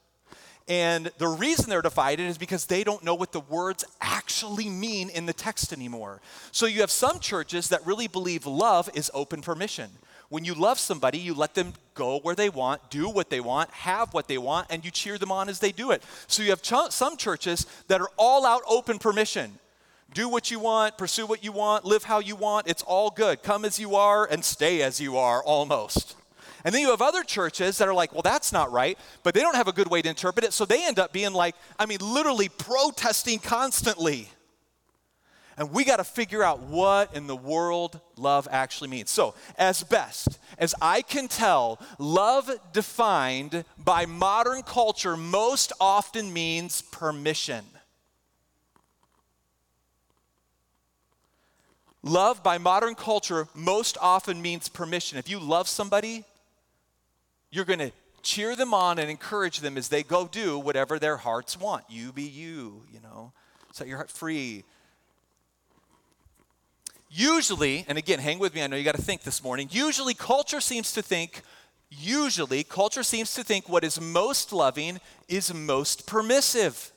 And 0.69 1.11
the 1.17 1.29
reason 1.29 1.71
they're 1.71 1.81
divided 1.81 2.25
is 2.25 2.37
because 2.37 2.67
they 2.67 2.85
don't 2.85 3.03
know 3.03 3.15
what 3.15 3.33
the 3.33 3.41
words 3.41 3.85
actually 4.03 4.69
mean 4.69 5.09
in 5.09 5.25
the 5.25 5.33
text 5.33 5.73
anymore. 5.73 6.21
So 6.53 6.67
you 6.67 6.81
have 6.81 6.91
some 6.91 7.21
churches 7.21 7.71
that 7.71 7.87
really 7.87 8.07
believe 8.07 8.47
love 8.47 8.91
is 8.95 9.11
open 9.15 9.41
permission. 9.41 9.91
When 10.29 10.45
you 10.45 10.53
love 10.53 10.79
somebody, 10.79 11.19
you 11.19 11.33
let 11.33 11.55
them 11.55 11.73
go 11.95 12.21
where 12.21 12.35
they 12.35 12.51
want, 12.51 12.91
do 12.91 13.09
what 13.09 13.31
they 13.31 13.41
want, 13.41 13.71
have 13.71 14.13
what 14.13 14.29
they 14.29 14.37
want, 14.37 14.67
and 14.69 14.85
you 14.85 14.91
cheer 14.91 15.17
them 15.17 15.33
on 15.33 15.49
as 15.49 15.59
they 15.59 15.73
do 15.73 15.91
it. 15.91 16.03
So 16.27 16.43
you 16.43 16.51
have 16.51 16.61
ch- 16.61 16.91
some 16.91 17.17
churches 17.17 17.65
that 17.89 18.03
are 18.03 18.11
all 18.19 18.45
out 18.45 18.61
open 18.69 18.99
permission. 18.99 19.59
Do 20.13 20.29
what 20.29 20.51
you 20.51 20.59
want, 20.59 20.99
pursue 20.99 21.27
what 21.27 21.43
you 21.43 21.53
want, 21.53 21.87
live 21.87 22.05
how 22.05 22.19
you 22.19 22.37
want. 22.37 22.69
It's 22.69 22.83
all 22.83 23.09
good. 23.09 23.43
Come 23.43 23.65
as 23.65 23.79
you 23.79 23.95
are 23.97 24.27
and 24.27 24.45
stay 24.45 24.83
as 24.83 25.01
you 25.01 25.17
are 25.17 25.43
almost. 25.43 26.18
And 26.65 26.75
then 26.75 26.83
you 26.83 26.91
have 26.91 27.03
other 27.03 27.23
churches 27.23 27.79
that 27.79 27.89
are 27.89 27.95
like, 27.95 28.13
well, 28.13 28.23
that's 28.23 28.53
not 28.53 28.73
right, 28.73 28.99
but 29.23 29.35
they 29.35 29.41
don't 29.41 29.57
have 29.57 29.69
a 29.69 29.73
good 29.73 29.89
way 29.89 30.03
to 30.03 30.09
interpret 30.09 30.45
it. 30.45 30.53
So 30.53 30.65
they 30.65 30.85
end 30.87 30.99
up 30.99 31.13
being 31.13 31.33
like, 31.33 31.55
I 31.79 31.87
mean, 31.87 31.99
literally 32.01 32.49
protesting 32.49 33.39
constantly. 33.39 34.29
And 35.57 35.73
we 35.73 35.85
got 35.85 35.97
to 35.97 36.05
figure 36.05 36.45
out 36.45 36.61
what 36.61 37.15
in 37.17 37.27
the 37.27 37.35
world 37.35 38.01
love 38.17 38.47
actually 38.51 38.91
means. 38.91 39.11
So, 39.11 39.35
as 39.59 39.83
best 39.83 40.39
as 40.57 40.73
I 40.81 41.03
can 41.03 41.27
tell, 41.27 41.81
love 41.99 42.49
defined 42.73 43.65
by 43.77 44.07
modern 44.07 44.63
culture 44.63 45.17
most 45.17 45.73
often 45.81 46.33
means 46.33 46.83
permission. 46.83 47.65
Love 52.05 52.45
by 52.45 52.59
modern 52.59 52.95
culture 52.95 53.49
most 53.55 53.99
often 54.01 54.41
means 54.41 54.69
permission. 54.69 55.19
If 55.19 55.29
you 55.29 55.41
love 55.41 55.69
somebody, 55.69 56.25
you're 57.51 57.65
going 57.65 57.79
to 57.79 57.93
cheer 58.23 58.57
them 58.57 58.75
on 58.75 58.99
and 58.99 59.11
encourage 59.11 59.61
them 59.61 59.77
as 59.77 59.89
they 59.89 60.03
go 60.03 60.27
do 60.27 60.59
whatever 60.59 60.99
their 60.99 61.17
hearts 61.17 61.59
want. 61.59 61.85
You 61.89 62.13
be 62.13 62.25
you, 62.25 62.83
you 62.93 63.01
know, 63.01 63.33
set 63.73 63.87
your 63.87 63.97
heart 63.97 64.11
free. 64.11 64.65
Usually, 67.11 67.87
and 67.89 67.97
again, 67.97 68.19
hang 68.19 68.39
with 68.39 68.55
me, 68.55 68.63
I 68.63 68.67
know 68.67 68.77
you 68.77 68.85
got 68.85 68.97
to 68.97 69.03
think 69.03 69.23
this 69.23 69.43
morning. 69.43 69.69
Usually, 69.71 70.13
culture 70.13 70.61
seems 70.61 70.93
to 70.93 71.03
think, 71.03 71.41
usually, 71.91 72.65
culture 72.65 73.03
seems 73.03 73.33
to 73.35 73.43
think 73.43 73.69
what 73.69 73.83
is 73.83 73.99
most 73.99 74.53
loving 74.53 75.01
is 75.27 75.55
most 75.55 76.07
permissive. 76.07 76.93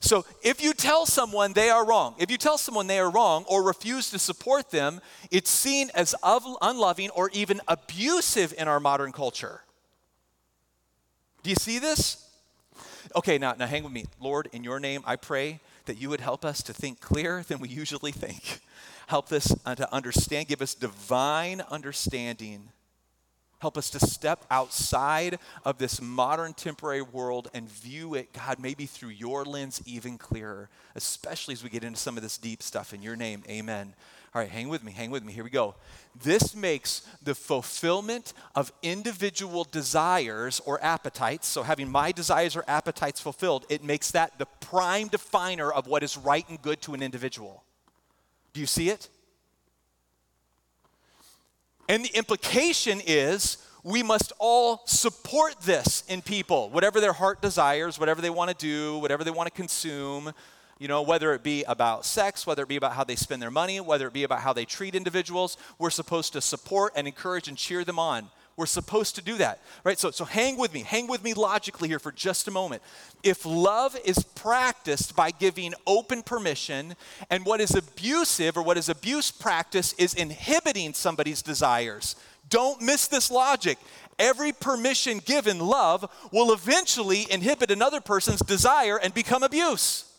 So 0.00 0.24
if 0.42 0.62
you 0.62 0.72
tell 0.74 1.06
someone 1.06 1.52
they 1.52 1.70
are 1.70 1.86
wrong, 1.86 2.14
if 2.18 2.30
you 2.30 2.38
tell 2.38 2.58
someone 2.58 2.86
they 2.86 2.98
are 2.98 3.10
wrong 3.10 3.44
or 3.48 3.62
refuse 3.62 4.10
to 4.10 4.18
support 4.18 4.70
them, 4.70 5.00
it's 5.30 5.50
seen 5.50 5.90
as 5.94 6.14
unloving 6.22 7.10
or 7.10 7.30
even 7.32 7.60
abusive 7.68 8.54
in 8.56 8.68
our 8.68 8.80
modern 8.80 9.12
culture. 9.12 9.62
Do 11.42 11.50
you 11.50 11.56
see 11.56 11.78
this? 11.78 12.28
Okay, 13.16 13.38
now, 13.38 13.54
now 13.58 13.66
hang 13.66 13.82
with 13.82 13.92
me. 13.92 14.06
Lord, 14.20 14.48
in 14.52 14.64
your 14.64 14.80
name, 14.80 15.02
I 15.04 15.16
pray 15.16 15.60
that 15.86 16.00
you 16.00 16.08
would 16.08 16.20
help 16.20 16.44
us 16.44 16.62
to 16.62 16.72
think 16.72 17.00
clearer 17.00 17.42
than 17.42 17.58
we 17.58 17.68
usually 17.68 18.12
think. 18.12 18.60
Help 19.08 19.32
us 19.32 19.54
uh, 19.66 19.74
to 19.74 19.92
understand, 19.92 20.48
give 20.48 20.62
us 20.62 20.74
divine 20.74 21.60
understanding 21.70 22.70
Help 23.62 23.78
us 23.78 23.90
to 23.90 24.00
step 24.00 24.44
outside 24.50 25.38
of 25.64 25.78
this 25.78 26.02
modern 26.02 26.52
temporary 26.52 27.00
world 27.00 27.48
and 27.54 27.68
view 27.68 28.14
it, 28.14 28.32
God, 28.32 28.58
maybe 28.58 28.86
through 28.86 29.10
your 29.10 29.44
lens 29.44 29.80
even 29.86 30.18
clearer, 30.18 30.68
especially 30.96 31.54
as 31.54 31.62
we 31.62 31.70
get 31.70 31.84
into 31.84 31.96
some 32.00 32.16
of 32.16 32.24
this 32.24 32.38
deep 32.38 32.60
stuff. 32.60 32.92
In 32.92 33.02
your 33.02 33.14
name, 33.14 33.44
amen. 33.48 33.94
All 34.34 34.42
right, 34.42 34.50
hang 34.50 34.68
with 34.68 34.82
me, 34.82 34.90
hang 34.90 35.12
with 35.12 35.22
me. 35.22 35.32
Here 35.32 35.44
we 35.44 35.50
go. 35.50 35.76
This 36.20 36.56
makes 36.56 37.06
the 37.22 37.36
fulfillment 37.36 38.32
of 38.56 38.72
individual 38.82 39.62
desires 39.62 40.60
or 40.66 40.82
appetites, 40.82 41.46
so 41.46 41.62
having 41.62 41.88
my 41.88 42.10
desires 42.10 42.56
or 42.56 42.64
appetites 42.66 43.20
fulfilled, 43.20 43.64
it 43.68 43.84
makes 43.84 44.10
that 44.10 44.38
the 44.38 44.46
prime 44.58 45.06
definer 45.06 45.70
of 45.70 45.86
what 45.86 46.02
is 46.02 46.16
right 46.16 46.44
and 46.48 46.60
good 46.60 46.82
to 46.82 46.94
an 46.94 47.02
individual. 47.02 47.62
Do 48.54 48.60
you 48.60 48.66
see 48.66 48.88
it? 48.88 49.08
And 51.92 52.02
the 52.02 52.16
implication 52.16 53.02
is 53.06 53.58
we 53.84 54.02
must 54.02 54.32
all 54.38 54.80
support 54.86 55.60
this 55.60 56.04
in 56.08 56.22
people, 56.22 56.70
whatever 56.70 57.02
their 57.02 57.12
heart 57.12 57.42
desires, 57.42 58.00
whatever 58.00 58.22
they 58.22 58.30
want 58.30 58.48
to 58.48 58.56
do, 58.56 58.96
whatever 58.96 59.24
they 59.24 59.30
want 59.30 59.46
to 59.48 59.54
consume, 59.54 60.32
you 60.78 60.88
know, 60.88 61.02
whether 61.02 61.34
it 61.34 61.42
be 61.42 61.64
about 61.64 62.06
sex, 62.06 62.46
whether 62.46 62.62
it 62.62 62.68
be 62.70 62.76
about 62.76 62.94
how 62.94 63.04
they 63.04 63.14
spend 63.14 63.42
their 63.42 63.50
money, 63.50 63.78
whether 63.78 64.06
it 64.06 64.14
be 64.14 64.24
about 64.24 64.40
how 64.40 64.54
they 64.54 64.64
treat 64.64 64.94
individuals, 64.94 65.58
we're 65.78 65.90
supposed 65.90 66.32
to 66.32 66.40
support 66.40 66.94
and 66.96 67.06
encourage 67.06 67.46
and 67.46 67.58
cheer 67.58 67.84
them 67.84 67.98
on. 67.98 68.30
We're 68.56 68.66
supposed 68.66 69.14
to 69.16 69.22
do 69.22 69.38
that, 69.38 69.60
right? 69.82 69.98
So, 69.98 70.10
so 70.10 70.24
hang 70.24 70.58
with 70.58 70.74
me, 70.74 70.80
hang 70.80 71.06
with 71.06 71.24
me 71.24 71.32
logically 71.32 71.88
here 71.88 71.98
for 71.98 72.12
just 72.12 72.48
a 72.48 72.50
moment. 72.50 72.82
If 73.22 73.46
love 73.46 73.96
is 74.04 74.22
practiced 74.22 75.16
by 75.16 75.30
giving 75.30 75.72
open 75.86 76.22
permission, 76.22 76.94
and 77.30 77.46
what 77.46 77.60
is 77.60 77.74
abusive 77.74 78.56
or 78.56 78.62
what 78.62 78.76
is 78.76 78.88
abuse 78.88 79.30
practice 79.30 79.94
is 79.94 80.12
inhibiting 80.12 80.92
somebody's 80.92 81.40
desires, 81.40 82.14
don't 82.50 82.82
miss 82.82 83.06
this 83.06 83.30
logic. 83.30 83.78
Every 84.18 84.52
permission 84.52 85.18
given 85.24 85.58
love 85.58 86.08
will 86.30 86.52
eventually 86.52 87.26
inhibit 87.30 87.70
another 87.70 88.00
person's 88.00 88.40
desire 88.40 88.98
and 88.98 89.14
become 89.14 89.42
abuse. 89.42 90.11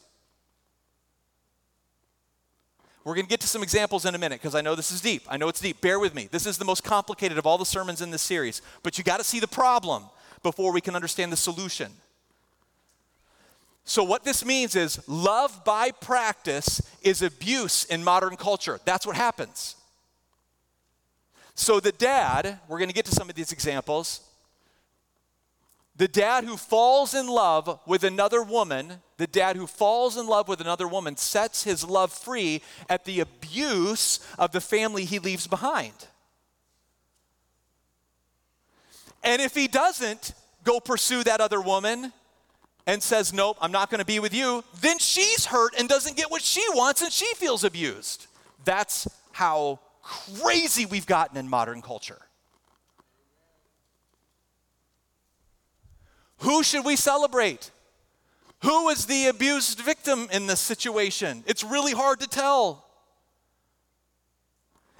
We're 3.03 3.15
going 3.15 3.25
to 3.25 3.29
get 3.29 3.41
to 3.41 3.47
some 3.47 3.63
examples 3.63 4.05
in 4.05 4.15
a 4.15 4.17
minute 4.17 4.41
because 4.41 4.55
I 4.55 4.61
know 4.61 4.75
this 4.75 4.91
is 4.91 5.01
deep. 5.01 5.23
I 5.29 5.35
know 5.35 5.49
it's 5.49 5.59
deep. 5.59 5.81
Bear 5.81 5.99
with 5.99 6.15
me. 6.15 6.29
This 6.31 6.45
is 6.45 6.57
the 6.57 6.65
most 6.65 6.83
complicated 6.83 7.37
of 7.37 7.45
all 7.45 7.57
the 7.57 7.65
sermons 7.65 8.01
in 8.01 8.11
this 8.11 8.21
series, 8.21 8.61
but 8.81 8.97
you 8.97 9.03
got 9.03 9.17
to 9.17 9.23
see 9.23 9.39
the 9.39 9.47
problem 9.47 10.05
before 10.41 10.71
we 10.71 10.81
can 10.81 10.95
understand 10.95 11.31
the 11.31 11.37
solution. 11.37 11.91
So, 13.85 14.03
what 14.03 14.23
this 14.23 14.45
means 14.45 14.75
is 14.75 15.05
love 15.09 15.65
by 15.65 15.91
practice 15.91 16.81
is 17.01 17.21
abuse 17.21 17.83
in 17.85 18.03
modern 18.03 18.37
culture. 18.37 18.79
That's 18.85 19.05
what 19.05 19.17
happens. 19.17 19.75
So, 21.55 21.81
the 21.81 21.91
dad, 21.91 22.59
we're 22.69 22.79
going 22.79 22.89
to 22.89 22.95
get 22.95 23.05
to 23.05 23.11
some 23.11 23.29
of 23.29 23.35
these 23.35 23.51
examples. 23.51 24.21
The 25.95 26.07
dad 26.07 26.43
who 26.43 26.57
falls 26.57 27.13
in 27.13 27.27
love 27.27 27.79
with 27.85 28.03
another 28.03 28.41
woman, 28.41 29.01
the 29.17 29.27
dad 29.27 29.55
who 29.55 29.67
falls 29.67 30.17
in 30.17 30.25
love 30.25 30.47
with 30.47 30.59
another 30.59 30.87
woman 30.87 31.17
sets 31.17 31.63
his 31.63 31.83
love 31.83 32.11
free 32.11 32.63
at 32.89 33.05
the 33.05 33.19
abuse 33.19 34.19
of 34.39 34.51
the 34.51 34.61
family 34.61 35.05
he 35.05 35.19
leaves 35.19 35.45
behind. 35.45 35.93
And 39.23 39.41
if 39.41 39.53
he 39.53 39.67
doesn't 39.67 40.33
go 40.63 40.79
pursue 40.79 41.23
that 41.23 41.41
other 41.41 41.61
woman 41.61 42.11
and 42.87 43.01
says, 43.01 43.31
Nope, 43.31 43.57
I'm 43.61 43.71
not 43.71 43.91
going 43.91 43.99
to 43.99 44.05
be 44.05 44.19
with 44.19 44.33
you, 44.33 44.63
then 44.81 44.97
she's 44.97 45.45
hurt 45.45 45.75
and 45.77 45.87
doesn't 45.87 46.17
get 46.17 46.31
what 46.31 46.41
she 46.41 46.63
wants 46.69 47.01
and 47.01 47.11
she 47.11 47.31
feels 47.35 47.63
abused. 47.63 48.25
That's 48.65 49.07
how 49.31 49.79
crazy 50.01 50.85
we've 50.85 51.05
gotten 51.05 51.37
in 51.37 51.47
modern 51.47 51.81
culture. 51.81 52.19
Who 56.43 56.61
should 56.61 56.83
we 56.83 56.97
celebrate? 56.97 57.71
Who 58.63 58.89
is 58.89 59.05
the 59.05 59.27
abused 59.27 59.79
victim 59.79 60.27
in 60.31 60.45
this 60.47 60.59
situation? 60.59 61.43
It's 61.47 61.63
really 61.63 61.93
hard 61.93 62.19
to 62.19 62.27
tell. 62.27 62.85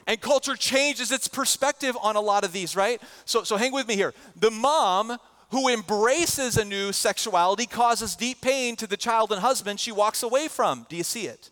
And 0.08 0.20
culture 0.22 0.56
changes 0.56 1.12
its 1.12 1.28
perspective 1.28 1.98
on 2.02 2.16
a 2.16 2.22
lot 2.22 2.46
of 2.46 2.54
these, 2.54 2.78
right? 2.78 3.02
So, 3.26 3.44
so 3.44 3.58
hang 3.58 3.74
with 3.74 3.88
me 3.90 3.96
here. 3.96 4.14
The 4.38 4.52
mom 4.52 5.18
who 5.50 5.68
embraces 5.68 6.58
a 6.58 6.64
new 6.64 6.94
sexuality 6.94 7.66
causes 7.66 8.16
deep 8.16 8.40
pain 8.40 8.78
to 8.78 8.88
the 8.88 8.98
child 8.98 9.34
and 9.34 9.42
husband 9.42 9.82
she 9.82 9.92
walks 9.92 10.24
away 10.24 10.48
from. 10.48 10.86
Do 10.88 10.96
you 10.96 11.04
see 11.04 11.28
it? 11.28 11.52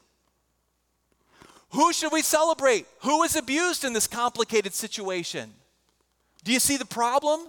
Who 1.71 1.91
should 1.91 2.13
we 2.13 2.21
celebrate? 2.21 2.88
Who 3.01 3.23
is 3.23 3.36
abused 3.36 3.84
in 3.84 3.91
this 3.91 4.08
complicated 4.08 4.73
situation? 4.73 5.51
Do 6.45 6.54
you 6.54 6.60
see 6.60 6.77
the 6.77 6.86
problem? 6.86 7.41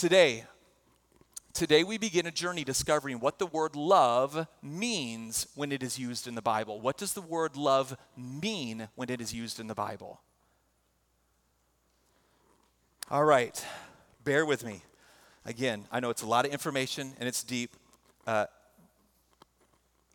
Today, 0.00 0.44
today 1.52 1.84
we 1.84 1.98
begin 1.98 2.24
a 2.24 2.30
journey 2.30 2.64
discovering 2.64 3.20
what 3.20 3.38
the 3.38 3.44
word 3.44 3.76
love 3.76 4.46
means 4.62 5.46
when 5.54 5.72
it 5.72 5.82
is 5.82 5.98
used 5.98 6.26
in 6.26 6.34
the 6.34 6.40
Bible. 6.40 6.80
What 6.80 6.96
does 6.96 7.12
the 7.12 7.20
word 7.20 7.54
love 7.54 7.94
mean 8.16 8.88
when 8.94 9.10
it 9.10 9.20
is 9.20 9.34
used 9.34 9.60
in 9.60 9.66
the 9.66 9.74
Bible? 9.74 10.22
All 13.10 13.26
right, 13.26 13.62
bear 14.24 14.46
with 14.46 14.64
me. 14.64 14.80
Again, 15.44 15.84
I 15.92 16.00
know 16.00 16.08
it's 16.08 16.22
a 16.22 16.26
lot 16.26 16.46
of 16.46 16.50
information 16.50 17.12
and 17.18 17.28
it's 17.28 17.44
deep. 17.44 17.76
Uh, 18.26 18.46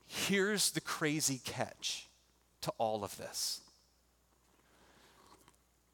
here's 0.08 0.72
the 0.72 0.82
crazy 0.82 1.40
catch 1.46 2.10
to 2.62 2.72
all 2.80 3.04
of 3.04 3.16
this 3.18 3.62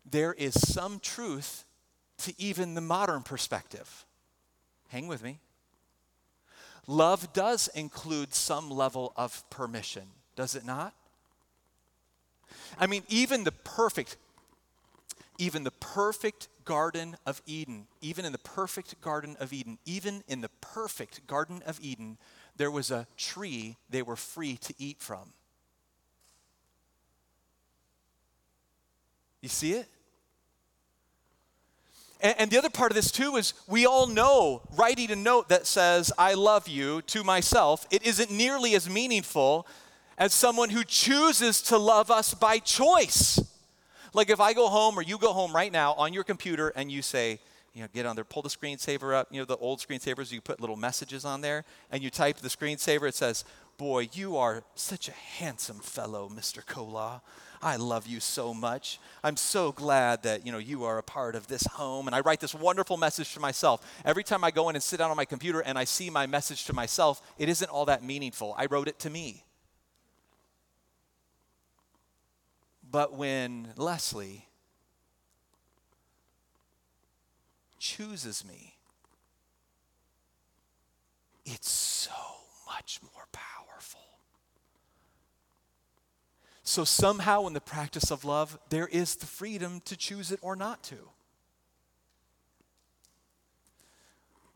there 0.09 0.31
is 0.31 0.53
some 0.53 1.01
truth 1.01 1.65
to 2.21 2.33
even 2.37 2.73
the 2.73 2.81
modern 2.81 3.23
perspective. 3.23 4.05
Hang 4.89 5.07
with 5.07 5.23
me. 5.23 5.39
Love 6.87 7.31
does 7.33 7.69
include 7.69 8.33
some 8.33 8.69
level 8.69 9.13
of 9.15 9.47
permission, 9.49 10.03
does 10.35 10.55
it 10.55 10.65
not? 10.65 10.93
I 12.79 12.87
mean, 12.87 13.03
even 13.07 13.43
the 13.43 13.51
perfect, 13.51 14.17
even 15.37 15.63
the 15.63 15.71
perfect 15.71 16.47
Garden 16.65 17.15
of 17.25 17.41
Eden, 17.45 17.87
even 18.01 18.25
in 18.25 18.31
the 18.31 18.37
perfect 18.39 18.99
Garden 19.01 19.37
of 19.39 19.53
Eden, 19.53 19.77
even 19.85 20.23
in 20.27 20.41
the 20.41 20.49
perfect 20.59 21.25
Garden 21.27 21.61
of 21.65 21.79
Eden, 21.81 22.17
there 22.57 22.71
was 22.71 22.91
a 22.91 23.07
tree 23.17 23.77
they 23.89 24.01
were 24.01 24.15
free 24.15 24.57
to 24.57 24.73
eat 24.77 24.97
from. 24.99 25.33
You 29.41 29.49
see 29.49 29.73
it? 29.73 29.87
And, 32.21 32.35
and, 32.39 32.51
the 32.51 32.57
other 32.57 32.69
part 32.69 32.91
of 32.91 32.95
this, 32.95 33.11
too, 33.11 33.35
is 33.35 33.53
we 33.67 33.85
all 33.85 34.07
know 34.07 34.61
writing 34.77 35.11
a 35.11 35.15
note 35.15 35.49
that 35.49 35.65
says, 35.65 36.11
I 36.17 36.35
love 36.35 36.67
you 36.67 37.01
to 37.03 37.23
myself, 37.23 37.87
it 37.91 38.03
isn't 38.03 38.31
nearly 38.31 38.75
as 38.75 38.89
meaningful 38.89 39.67
as 40.17 40.33
someone 40.33 40.69
who 40.69 40.83
chooses 40.83 41.61
to 41.63 41.77
love 41.77 42.11
us 42.11 42.33
by 42.33 42.59
choice. 42.59 43.39
Like 44.13 44.29
if 44.29 44.39
I 44.39 44.53
go 44.53 44.67
home 44.67 44.97
or 44.97 45.01
you 45.01 45.17
go 45.17 45.33
home 45.33 45.53
right 45.53 45.71
now 45.71 45.93
on 45.93 46.13
your 46.13 46.23
computer 46.23 46.69
and 46.75 46.91
you 46.91 47.01
say, 47.01 47.39
you 47.73 47.81
know, 47.81 47.87
get 47.93 48.05
on 48.05 48.15
there, 48.15 48.25
pull 48.25 48.41
the 48.41 48.49
screensaver 48.49 49.15
up, 49.15 49.29
you 49.31 49.39
know, 49.39 49.45
the 49.45 49.57
old 49.57 49.79
screensavers, 49.79 50.31
you 50.31 50.41
put 50.41 50.59
little 50.59 50.75
messages 50.75 51.23
on 51.23 51.41
there, 51.41 51.63
and 51.89 52.03
you 52.03 52.09
type 52.09 52.37
the 52.37 52.49
screensaver, 52.49 53.07
it 53.07 53.15
says, 53.15 53.45
Boy, 53.77 54.09
you 54.13 54.37
are 54.37 54.63
such 54.75 55.07
a 55.07 55.13
handsome 55.13 55.79
fellow, 55.79 56.29
Mr. 56.29 56.63
Colaw. 56.63 57.21
I 57.63 57.75
love 57.75 58.07
you 58.07 58.19
so 58.19 58.53
much. 58.53 58.99
I'm 59.23 59.37
so 59.37 59.71
glad 59.71 60.23
that, 60.23 60.45
you 60.45 60.51
know, 60.51 60.57
you 60.57 60.83
are 60.85 60.97
a 60.97 61.03
part 61.03 61.35
of 61.35 61.47
this 61.47 61.63
home. 61.63 62.07
And 62.07 62.15
I 62.15 62.21
write 62.21 62.39
this 62.39 62.55
wonderful 62.55 62.97
message 62.97 63.33
to 63.35 63.39
myself. 63.39 63.85
Every 64.03 64.23
time 64.23 64.43
I 64.43 64.51
go 64.51 64.69
in 64.69 64.75
and 64.75 64.81
sit 64.81 64.97
down 64.97 65.11
on 65.11 65.17
my 65.17 65.25
computer 65.25 65.59
and 65.59 65.77
I 65.77 65.83
see 65.83 66.09
my 66.09 66.25
message 66.25 66.65
to 66.65 66.73
myself, 66.73 67.21
it 67.37 67.49
isn't 67.49 67.69
all 67.69 67.85
that 67.85 68.03
meaningful. 68.03 68.55
I 68.57 68.65
wrote 68.65 68.87
it 68.87 68.97
to 68.99 69.09
me. 69.09 69.43
But 72.89 73.13
when 73.13 73.69
Leslie 73.77 74.47
chooses 77.79 78.43
me, 78.43 78.75
it's 81.45 81.71
so 81.71 82.11
much 82.67 82.99
more 83.01 83.27
powerful. 83.31 83.70
So, 86.71 86.85
somehow, 86.85 87.47
in 87.47 87.53
the 87.53 87.59
practice 87.59 88.11
of 88.11 88.23
love, 88.23 88.57
there 88.69 88.87
is 88.87 89.17
the 89.17 89.25
freedom 89.25 89.81
to 89.83 89.97
choose 89.97 90.31
it 90.31 90.39
or 90.41 90.55
not 90.55 90.81
to. 90.83 90.95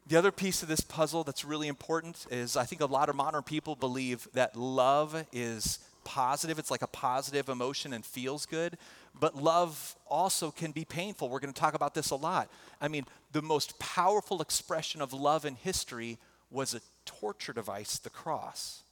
The 0.08 0.16
other 0.16 0.32
piece 0.32 0.64
of 0.64 0.70
this 0.70 0.80
puzzle 0.80 1.26
that's 1.26 1.44
really 1.44 1.68
important 1.68 2.26
is 2.32 2.56
I 2.56 2.64
think 2.64 2.82
a 2.82 2.86
lot 2.86 3.10
of 3.10 3.18
modern 3.18 3.44
people 3.44 3.76
believe 3.76 4.30
that 4.32 4.56
love 4.56 5.26
is 5.34 5.80
positive, 6.06 6.58
it's 6.58 6.72
like 6.72 6.84
a 6.84 6.88
positive 6.88 7.50
emotion 7.50 7.92
and 7.92 8.06
feels 8.06 8.46
good. 8.46 8.78
But 9.20 9.36
love 9.36 9.98
also 10.08 10.52
can 10.52 10.72
be 10.72 10.86
painful. 10.86 11.28
We're 11.28 11.42
going 11.42 11.54
to 11.54 11.60
talk 11.60 11.74
about 11.74 11.96
this 11.96 12.12
a 12.12 12.16
lot. 12.16 12.50
I 12.80 12.88
mean, 12.88 13.04
the 13.34 13.42
most 13.42 13.78
powerful 13.78 14.42
expression 14.42 15.02
of 15.02 15.12
love 15.12 15.44
in 15.44 15.56
history 15.56 16.18
was 16.50 16.74
a 16.74 16.80
torture 17.04 17.52
device, 17.52 17.98
the 17.98 18.10
cross. 18.10 18.85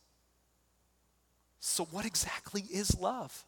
So, 1.65 1.86
what 1.86 2.06
exactly 2.06 2.62
is 2.62 2.99
love? 2.99 3.45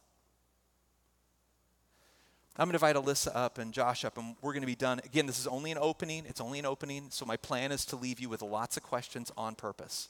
I'm 2.56 2.68
going 2.68 2.78
to 2.78 2.86
invite 2.86 2.96
Alyssa 2.96 3.30
up 3.34 3.58
and 3.58 3.74
Josh 3.74 4.06
up, 4.06 4.16
and 4.16 4.36
we're 4.40 4.54
going 4.54 4.62
to 4.62 4.66
be 4.66 4.74
done. 4.74 5.00
Again, 5.04 5.26
this 5.26 5.38
is 5.38 5.46
only 5.46 5.70
an 5.70 5.76
opening. 5.78 6.24
It's 6.26 6.40
only 6.40 6.58
an 6.58 6.64
opening, 6.64 7.08
so 7.10 7.26
my 7.26 7.36
plan 7.36 7.72
is 7.72 7.84
to 7.86 7.96
leave 7.96 8.18
you 8.18 8.30
with 8.30 8.40
lots 8.40 8.78
of 8.78 8.82
questions 8.82 9.30
on 9.36 9.54
purpose 9.54 10.08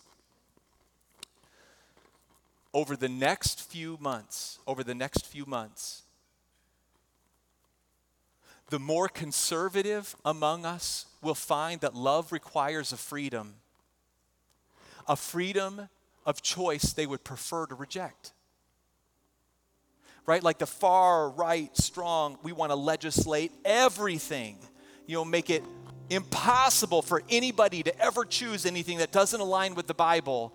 over 2.77 2.95
the 2.95 3.09
next 3.09 3.63
few 3.63 3.97
months, 4.01 4.59
over 4.67 4.85
the 4.85 4.95
next 4.95 5.25
few 5.25 5.47
months, 5.47 6.03
the 8.69 8.79
more 8.79 9.09
conservative 9.09 10.15
among 10.27 10.67
us 10.67 11.07
will 11.23 11.35
find 11.35 11.81
that 11.81 11.95
love 11.95 12.33
requires 12.33 12.93
a 12.93 12.99
freedom, 12.99 13.55
a 15.09 15.17
freedom 15.17 15.89
of 16.27 16.43
choice 16.43 16.93
they 16.93 17.07
would 17.07 17.25
prefer 17.25 17.67
to 17.67 17.75
reject. 17.75 18.33
Right? 20.27 20.43
Like 20.43 20.59
the 20.59 20.67
far 20.67 21.31
right, 21.31 21.75
strong, 21.77 22.37
we 22.43 22.53
want 22.53 22.73
to 22.73 22.77
legislate 22.77 23.53
everything, 23.65 24.59
you 25.07 25.15
know, 25.15 25.25
make 25.25 25.49
it 25.49 25.63
impossible 26.11 27.01
for 27.01 27.23
anybody 27.31 27.83
to 27.85 27.99
ever 28.01 28.25
choose 28.25 28.67
anything 28.67 28.99
that 28.99 29.13
doesn't 29.13 29.41
align 29.41 29.75
with 29.75 29.87
the 29.87 29.95
Bible 29.95 30.53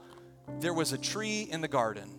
there 0.60 0.74
was 0.74 0.92
a 0.92 0.98
tree 0.98 1.48
in 1.50 1.62
the 1.62 1.68
garden. 1.68 2.10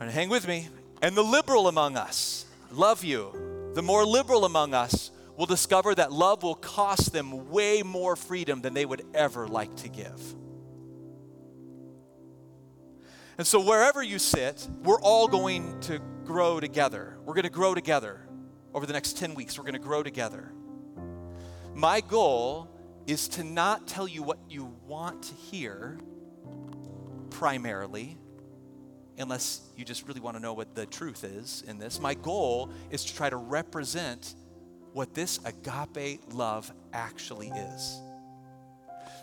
And 0.00 0.10
hang 0.10 0.28
with 0.28 0.46
me. 0.46 0.68
And 1.02 1.16
the 1.16 1.22
liberal 1.22 1.68
among 1.68 1.96
us, 1.96 2.46
love 2.72 3.04
you, 3.04 3.72
the 3.74 3.82
more 3.82 4.04
liberal 4.04 4.44
among 4.44 4.74
us 4.74 5.10
will 5.38 5.46
discover 5.46 5.94
that 5.94 6.10
love 6.10 6.42
will 6.42 6.56
cost 6.56 7.12
them 7.12 7.48
way 7.48 7.84
more 7.84 8.16
freedom 8.16 8.60
than 8.60 8.74
they 8.74 8.84
would 8.84 9.06
ever 9.14 9.46
like 9.46 9.74
to 9.76 9.88
give. 9.88 10.20
And 13.38 13.46
so, 13.46 13.64
wherever 13.64 14.02
you 14.02 14.18
sit, 14.18 14.68
we're 14.82 15.00
all 15.00 15.28
going 15.28 15.78
to 15.82 16.00
grow 16.24 16.58
together. 16.58 17.18
We're 17.24 17.34
going 17.34 17.44
to 17.44 17.50
grow 17.50 17.72
together. 17.72 18.20
Over 18.74 18.84
the 18.84 18.92
next 18.92 19.16
10 19.16 19.34
weeks, 19.34 19.56
we're 19.56 19.62
going 19.64 19.74
to 19.74 19.78
grow 19.78 20.02
together. 20.02 20.52
My 21.72 22.00
goal 22.00 22.68
is 23.06 23.28
to 23.28 23.44
not 23.44 23.86
tell 23.86 24.08
you 24.08 24.24
what 24.24 24.38
you 24.48 24.74
want 24.88 25.22
to 25.22 25.34
hear 25.34 26.00
primarily, 27.30 28.18
unless 29.16 29.60
you 29.76 29.84
just 29.84 30.08
really 30.08 30.20
want 30.20 30.36
to 30.36 30.42
know 30.42 30.52
what 30.52 30.74
the 30.74 30.84
truth 30.84 31.22
is 31.22 31.62
in 31.68 31.78
this. 31.78 32.00
My 32.00 32.14
goal 32.14 32.70
is 32.90 33.04
to 33.04 33.14
try 33.14 33.30
to 33.30 33.36
represent 33.36 34.34
what 34.98 35.14
this 35.14 35.38
agape 35.44 36.20
love 36.32 36.72
actually 36.92 37.50
is. 37.50 38.00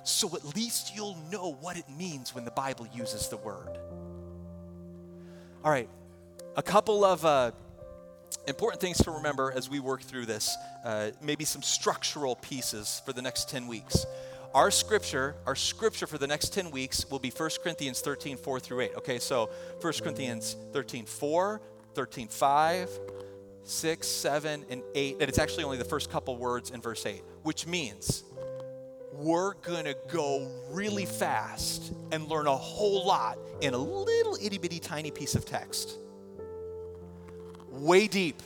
So 0.06 0.34
at 0.34 0.56
least 0.56 0.96
you'll 0.96 1.18
know 1.30 1.58
what 1.60 1.76
it 1.76 1.90
means 1.90 2.34
when 2.34 2.46
the 2.46 2.52
Bible 2.52 2.88
uses 2.94 3.28
the 3.28 3.36
word. 3.36 3.78
All 5.66 5.72
right, 5.72 5.90
a 6.56 6.64
couple 6.64 7.04
of 7.04 7.26
uh, 7.26 7.52
important 8.48 8.80
things 8.80 9.00
to 9.00 9.12
remember 9.12 9.52
as 9.54 9.70
we 9.70 9.82
work 9.82 10.02
through 10.02 10.28
this, 10.28 10.56
uh, 10.86 11.12
maybe 11.22 11.44
some 11.44 11.62
structural 11.62 12.38
pieces 12.38 13.02
for 13.06 13.12
the 13.12 13.22
next 13.22 13.50
10 13.50 13.68
weeks. 13.68 14.06
Our 14.54 14.72
scripture, 14.72 15.36
our 15.46 15.58
scripture 15.58 16.08
for 16.08 16.18
the 16.18 16.28
next 16.28 16.54
10 16.54 16.72
weeks 16.72 17.06
will 17.12 17.20
be 17.20 17.32
1 17.32 17.50
Corinthians 17.62 18.00
13, 18.00 18.38
4 18.38 18.60
through 18.62 18.80
8. 18.80 18.92
Okay, 19.00 19.20
so 19.20 19.50
1 19.82 19.94
Corinthians 20.02 20.56
13, 20.72 21.06
4, 21.06 21.62
13, 21.96 22.28
5, 22.30 23.00
6, 23.66 24.08
7, 24.08 24.66
and 24.70 24.82
8. 24.94 25.18
And 25.20 25.30
it's 25.30 25.40
actually 25.40 25.66
only 25.66 25.78
the 25.78 25.84
first 25.84 26.10
couple 26.10 26.38
words 26.38 26.72
in 26.72 26.82
verse 26.82 27.06
8, 27.06 27.22
which 27.44 27.68
means 27.68 28.24
we're 29.14 29.54
going 29.56 29.86
to 29.86 29.96
go 30.10 30.50
really 30.72 31.06
fast 31.06 31.94
and 32.12 32.28
learn 32.28 32.48
a 32.48 32.56
whole 32.56 33.06
lot 33.06 33.38
in 33.62 33.74
a 33.74 33.78
little 33.78 34.38
itty 34.42 34.58
bitty 34.58 34.80
tiny 34.80 35.12
piece 35.12 35.36
of 35.36 35.46
text 35.46 35.98
way 37.76 38.08
deep. 38.08 38.42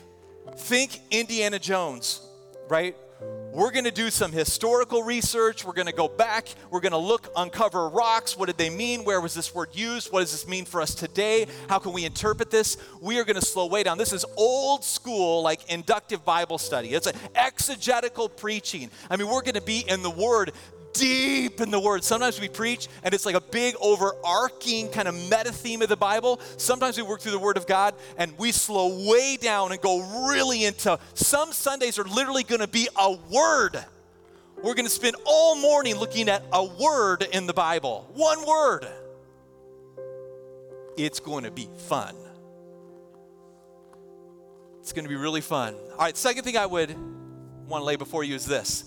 Think 0.56 1.00
Indiana 1.12 1.60
Jones, 1.60 2.22
right? 2.68 2.96
We're 3.22 3.72
going 3.72 3.86
to 3.86 3.92
do 3.92 4.10
some 4.10 4.32
historical 4.32 5.04
research. 5.04 5.66
We're 5.66 5.74
going 5.74 5.88
to 5.88 5.94
go 5.94 6.08
back. 6.08 6.48
We're 6.70 6.80
going 6.80 6.94
to 6.94 6.98
look, 6.98 7.30
uncover 7.36 7.90
rocks. 7.90 8.38
What 8.38 8.46
did 8.46 8.58
they 8.58 8.70
mean? 8.70 9.04
Where 9.04 9.20
was 9.20 9.34
this 9.34 9.54
word 9.54 9.70
used? 9.74 10.14
What 10.14 10.22
does 10.22 10.32
this 10.32 10.48
mean 10.48 10.64
for 10.66 10.82
us 10.82 10.96
today? 10.96 11.48
How 11.68 11.80
can 11.80 11.92
we 11.92 12.06
interpret 12.06 12.52
this? 12.52 12.78
We 13.02 13.20
are 13.20 13.26
going 13.26 13.36
to 13.36 13.46
slow 13.46 13.66
way 13.66 13.84
down. 13.84 13.98
This 13.98 14.14
is 14.14 14.24
old 14.38 14.86
school, 14.86 15.42
like 15.42 15.70
inductive 15.70 16.24
Bible 16.24 16.58
study. 16.58 16.90
It's 16.90 17.08
an 17.08 17.16
exegetical 17.36 18.30
preaching. 18.30 18.90
I 19.10 19.18
mean, 19.18 19.28
we're 19.28 19.42
going 19.42 19.56
to 19.56 19.62
be 19.62 19.84
in 19.86 20.04
the 20.04 20.12
Word 20.12 20.54
deep 20.94 21.62
in 21.62 21.72
the 21.72 21.80
Word. 21.80 22.04
Sometimes 22.04 22.40
we 22.40 22.50
preach 22.50 22.88
and 23.04 23.14
it's 23.14 23.26
like 23.26 23.36
a 23.36 23.42
big 23.42 23.76
overarching 23.82 24.90
kind 24.90 25.08
of 25.08 25.16
meta 25.16 25.52
theme 25.52 25.82
of 25.82 25.90
the 25.90 25.98
Bible. 25.98 26.40
Sometimes 26.58 26.98
we 26.98 27.04
work 27.04 27.22
through 27.22 27.32
the 27.32 27.40
Word 27.40 27.58
of 27.58 27.68
God 27.68 27.96
and 28.18 28.38
we 28.38 28.52
slow 28.52 29.10
way 29.10 29.38
down 29.38 29.72
and 29.72 29.82
go 29.82 30.28
really 30.30 30.66
into 30.66 31.00
some 31.14 31.52
Sundays 31.52 32.00
are 32.00 32.04
literally 32.06 32.44
going 32.44 32.62
to 32.62 32.68
be 32.68 32.88
a 32.98 33.12
word. 33.32 33.84
We're 34.58 34.74
going 34.74 34.86
to 34.86 34.92
spend 34.92 35.16
all 35.26 35.56
morning 35.56 35.96
looking 35.96 36.28
at 36.28 36.44
a 36.52 36.64
word 36.64 37.24
in 37.32 37.48
the 37.48 37.54
Bible. 37.54 38.10
One 38.14 38.46
word. 38.46 38.88
It's 40.98 41.22
going 41.22 41.46
to 41.46 41.52
be 41.52 41.70
fun. 41.88 42.14
It's 44.82 44.92
going 44.92 45.06
to 45.06 45.10
be 45.10 45.16
really 45.16 45.42
fun. 45.42 45.76
All 45.92 46.00
right, 46.00 46.18
second 46.18 46.44
thing 46.44 46.58
I 46.58 46.66
would 46.66 46.94
want 47.68 47.82
to 47.82 47.86
lay 47.86 47.96
before 47.96 48.24
you 48.24 48.36
is 48.36 48.46
this 48.46 48.84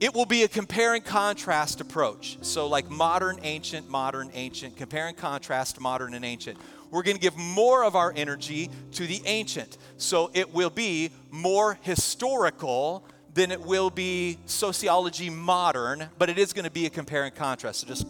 it 0.00 0.14
will 0.14 0.24
be 0.24 0.44
a 0.44 0.48
compare 0.48 0.94
and 0.94 1.04
contrast 1.04 1.82
approach. 1.82 2.38
So, 2.40 2.66
like 2.66 2.88
modern, 2.88 3.38
ancient, 3.42 3.90
modern, 3.90 4.30
ancient, 4.32 4.76
compare 4.76 5.06
and 5.06 5.16
contrast 5.16 5.78
modern 5.78 6.14
and 6.14 6.24
ancient. 6.24 6.58
We're 6.90 7.02
going 7.02 7.16
to 7.16 7.20
give 7.20 7.36
more 7.36 7.84
of 7.84 7.94
our 7.94 8.12
energy 8.16 8.70
to 8.92 9.06
the 9.06 9.20
ancient. 9.26 9.76
So, 9.98 10.30
it 10.32 10.54
will 10.54 10.70
be 10.70 11.10
more 11.30 11.78
historical 11.82 13.04
than 13.34 13.52
it 13.52 13.60
will 13.60 13.90
be 13.90 14.38
sociology 14.46 15.28
modern, 15.28 16.08
but 16.18 16.30
it 16.30 16.38
is 16.38 16.54
going 16.54 16.64
to 16.64 16.70
be 16.70 16.86
a 16.86 16.90
compare 16.90 17.24
and 17.24 17.34
contrast. 17.34 17.80
So, 17.80 17.86
just 17.86 18.06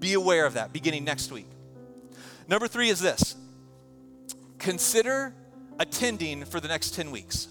be 0.00 0.14
aware 0.14 0.44
of 0.44 0.54
that 0.54 0.72
beginning 0.72 1.04
next 1.04 1.30
week. 1.30 1.46
Number 2.48 2.66
three 2.66 2.88
is 2.88 3.00
this 3.00 3.36
consider 4.58 5.34
attending 5.78 6.44
for 6.44 6.58
the 6.58 6.68
next 6.68 6.94
10 6.94 7.12
weeks. 7.12 7.48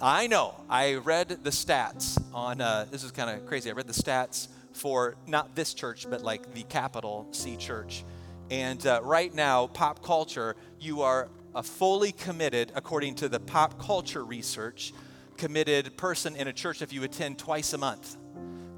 I 0.00 0.26
know. 0.26 0.54
I 0.68 0.94
read 0.94 1.28
the 1.28 1.50
stats 1.50 2.20
on, 2.32 2.60
uh, 2.60 2.86
this 2.90 3.04
is 3.04 3.12
kind 3.12 3.30
of 3.30 3.46
crazy. 3.46 3.70
I 3.70 3.74
read 3.74 3.86
the 3.86 3.92
stats 3.92 4.48
for 4.72 5.16
not 5.26 5.54
this 5.54 5.72
church, 5.72 6.06
but 6.10 6.22
like 6.22 6.52
the 6.52 6.64
capital 6.64 7.28
C 7.30 7.56
church. 7.56 8.04
And 8.50 8.84
uh, 8.86 9.00
right 9.02 9.32
now, 9.32 9.68
pop 9.68 10.02
culture, 10.02 10.56
you 10.80 11.02
are 11.02 11.28
a 11.54 11.62
fully 11.62 12.12
committed, 12.12 12.72
according 12.74 13.14
to 13.16 13.28
the 13.28 13.38
pop 13.38 13.80
culture 13.80 14.24
research, 14.24 14.92
committed 15.36 15.96
person 15.96 16.34
in 16.34 16.48
a 16.48 16.52
church 16.52 16.82
if 16.82 16.92
you 16.92 17.04
attend 17.04 17.38
twice 17.38 17.72
a 17.72 17.78
month. 17.78 18.16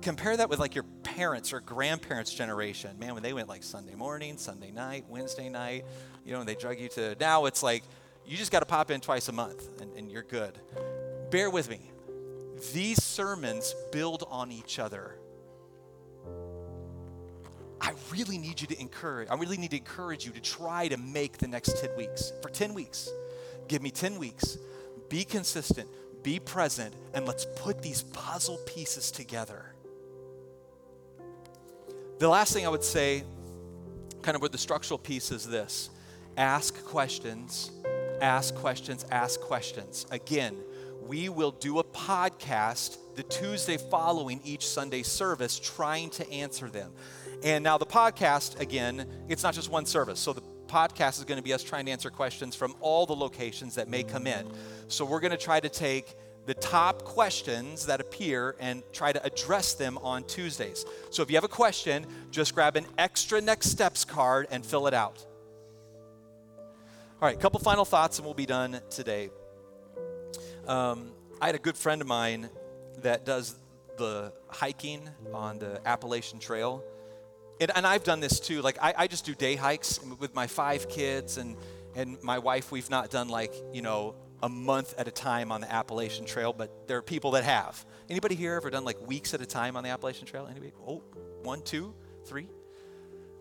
Compare 0.03 0.37
that 0.37 0.51
with 0.51 0.59
like 0.59 0.75
your 0.75 0.85
parents 1.03 1.53
or 1.53 1.61
grandparents' 1.61 2.33
generation. 2.33 2.97
Man, 2.99 3.15
when 3.15 3.23
they 3.23 3.33
went 3.33 3.49
like 3.49 3.63
Sunday 3.63 3.95
morning, 3.95 4.37
Sunday 4.37 4.71
night, 4.71 5.07
Wednesday 5.09 5.49
night, 5.49 5.87
you 6.25 6.33
know, 6.33 6.41
and 6.41 6.49
they 6.49 6.55
drug 6.55 6.79
you 6.79 6.89
to, 6.91 7.17
now 7.19 7.47
it's 7.47 7.63
like 7.63 7.83
you 8.27 8.37
just 8.37 8.53
got 8.53 8.61
to 8.61 8.67
pop 8.67 8.91
in 8.91 9.01
twice 9.01 9.29
a 9.29 9.33
month 9.33 9.81
and, 9.81 9.93
and 9.97 10.11
you're 10.11 10.23
good. 10.23 10.59
Bear 11.37 11.51
with 11.51 11.69
me. 11.69 11.81
These 12.73 13.05
sermons 13.05 13.75
build 13.93 14.25
on 14.31 14.51
each 14.51 14.79
other. 14.79 15.17
I 17.79 17.93
really 18.11 18.39
need 18.39 18.59
you 18.59 18.67
to 18.69 18.81
encourage, 18.81 19.29
I 19.29 19.35
really 19.35 19.59
need 19.59 19.73
to 19.73 19.77
encourage 19.77 20.25
you 20.25 20.33
to 20.33 20.41
try 20.41 20.89
to 20.89 20.97
make 20.97 21.37
the 21.37 21.47
next 21.47 21.79
10 21.79 21.95
weeks. 21.95 22.33
For 22.41 22.49
10 22.49 22.73
weeks, 22.73 23.11
give 23.69 23.83
me 23.83 23.91
10 23.91 24.19
weeks. 24.19 24.57
Be 25.11 25.27
consistent, 25.27 25.91
be 26.23 26.41
present, 26.41 26.95
and 27.13 27.27
let's 27.27 27.47
put 27.57 27.83
these 27.83 28.05
puzzle 28.05 28.57
pieces 28.65 29.11
together. 29.11 29.75
The 32.19 32.29
last 32.29 32.55
thing 32.55 32.65
I 32.65 32.71
would 32.71 32.83
say, 32.83 33.25
kind 34.23 34.37
of 34.37 34.41
with 34.41 34.53
the 34.53 34.59
structural 34.59 34.97
piece, 34.97 35.31
is 35.31 35.47
this 35.47 35.91
ask 36.39 36.83
questions, 36.87 37.73
ask 38.23 38.55
questions, 38.55 39.05
ask 39.11 39.39
questions. 39.39 40.07
Again, 40.11 40.57
we 41.09 41.29
will 41.29 41.53
do 41.53 41.79
a 41.79 41.85
podcast 41.85 42.99
the 43.15 43.23
Tuesday 43.23 43.79
following 43.79 44.41
each 44.45 44.67
Sunday 44.67 45.03
service 45.03 45.59
trying 45.59 46.11
to 46.11 46.31
answer 46.31 46.69
them. 46.69 46.93
And 47.43 47.65
now 47.65 47.79
the 47.79 47.87
podcast, 47.87 48.61
again, 48.61 49.07
it's 49.29 49.43
not 49.43 49.55
just 49.55 49.71
one 49.71 49.87
service. 49.87 50.21
So 50.21 50.33
the 50.33 50.43
podcast 50.67 51.19
is 51.19 51.25
going 51.25 51.39
to 51.39 51.43
be 51.43 51.53
us 51.53 51.63
trying 51.63 51.87
to 51.87 51.93
answer 51.93 52.11
questions 52.11 52.55
from 52.55 52.75
all 52.81 53.07
the 53.07 53.15
locations 53.15 53.77
that 53.77 53.89
may 53.89 54.03
come 54.03 54.27
in. 54.27 54.47
So 54.89 55.05
we're 55.05 55.21
going 55.21 55.31
to 55.31 55.37
try 55.37 55.61
to 55.61 55.69
take 55.69 56.15
the 56.47 56.55
top 56.55 57.05
questions 57.05 57.87
that 57.87 58.01
appear 58.01 58.55
and 58.61 58.83
try 58.93 59.13
to 59.13 59.25
address 59.25 59.75
them 59.75 59.99
on 59.99 60.25
Tuesdays. 60.25 60.85
So 61.11 61.23
if 61.23 61.31
you 61.31 61.37
have 61.37 61.45
a 61.45 61.49
question, 61.49 62.07
just 62.31 62.55
grab 62.55 62.77
an 62.77 62.87
extra 62.99 63.41
next 63.41 63.71
steps 63.71 64.05
card 64.05 64.47
and 64.51 64.65
fill 64.65 64.87
it 64.87 64.95
out. 64.95 65.25
All 67.21 67.29
right, 67.29 67.37
a 67.37 67.41
couple 67.41 67.59
final 67.61 67.85
thoughts 67.85 68.19
and 68.19 68.27
we'll 68.27 68.35
be 68.35 68.47
done 68.47 68.81
today. 68.91 69.31
Um, 70.67 71.13
I 71.41 71.47
had 71.47 71.55
a 71.55 71.61
good 71.61 71.77
friend 71.77 72.03
of 72.03 72.09
mine 72.09 72.51
that 73.03 73.25
does 73.25 73.55
the 73.99 74.33
hiking 74.49 75.09
on 75.33 75.59
the 75.59 75.81
Appalachian 75.87 76.39
Trail. 76.39 76.83
And, 77.61 77.71
and 77.75 77.87
I've 77.87 78.05
done 78.05 78.21
this 78.21 78.41
too. 78.41 78.63
Like, 78.63 78.79
I, 78.83 78.95
I 78.97 79.07
just 79.07 79.25
do 79.25 79.35
day 79.35 79.55
hikes 79.55 80.01
with 80.19 80.35
my 80.35 80.47
five 80.47 80.89
kids 80.89 81.39
and, 81.39 81.57
and 81.95 82.23
my 82.23 82.39
wife. 82.39 82.73
We've 82.73 82.91
not 82.91 83.11
done 83.11 83.29
like, 83.29 83.55
you 83.73 83.81
know, 83.83 84.17
a 84.43 84.49
month 84.49 84.95
at 84.99 85.09
a 85.09 85.11
time 85.11 85.53
on 85.53 85.61
the 85.61 85.73
Appalachian 85.73 86.27
Trail, 86.27 86.53
but 86.53 86.89
there 86.89 86.99
are 86.99 87.03
people 87.03 87.33
that 87.33 87.45
have. 87.45 87.87
Anybody 88.11 88.35
here 88.35 88.55
ever 88.55 88.69
done 88.69 88.85
like 88.85 89.01
weeks 89.07 89.35
at 89.35 89.41
a 89.41 89.47
time 89.47 89.77
on 89.77 89.85
the 89.85 89.91
Appalachian 89.91 90.27
Trail? 90.27 90.47
Anybody? 90.51 90.73
Oh, 90.87 91.03
one, 91.43 91.63
two, 91.63 91.95
three. 92.25 92.49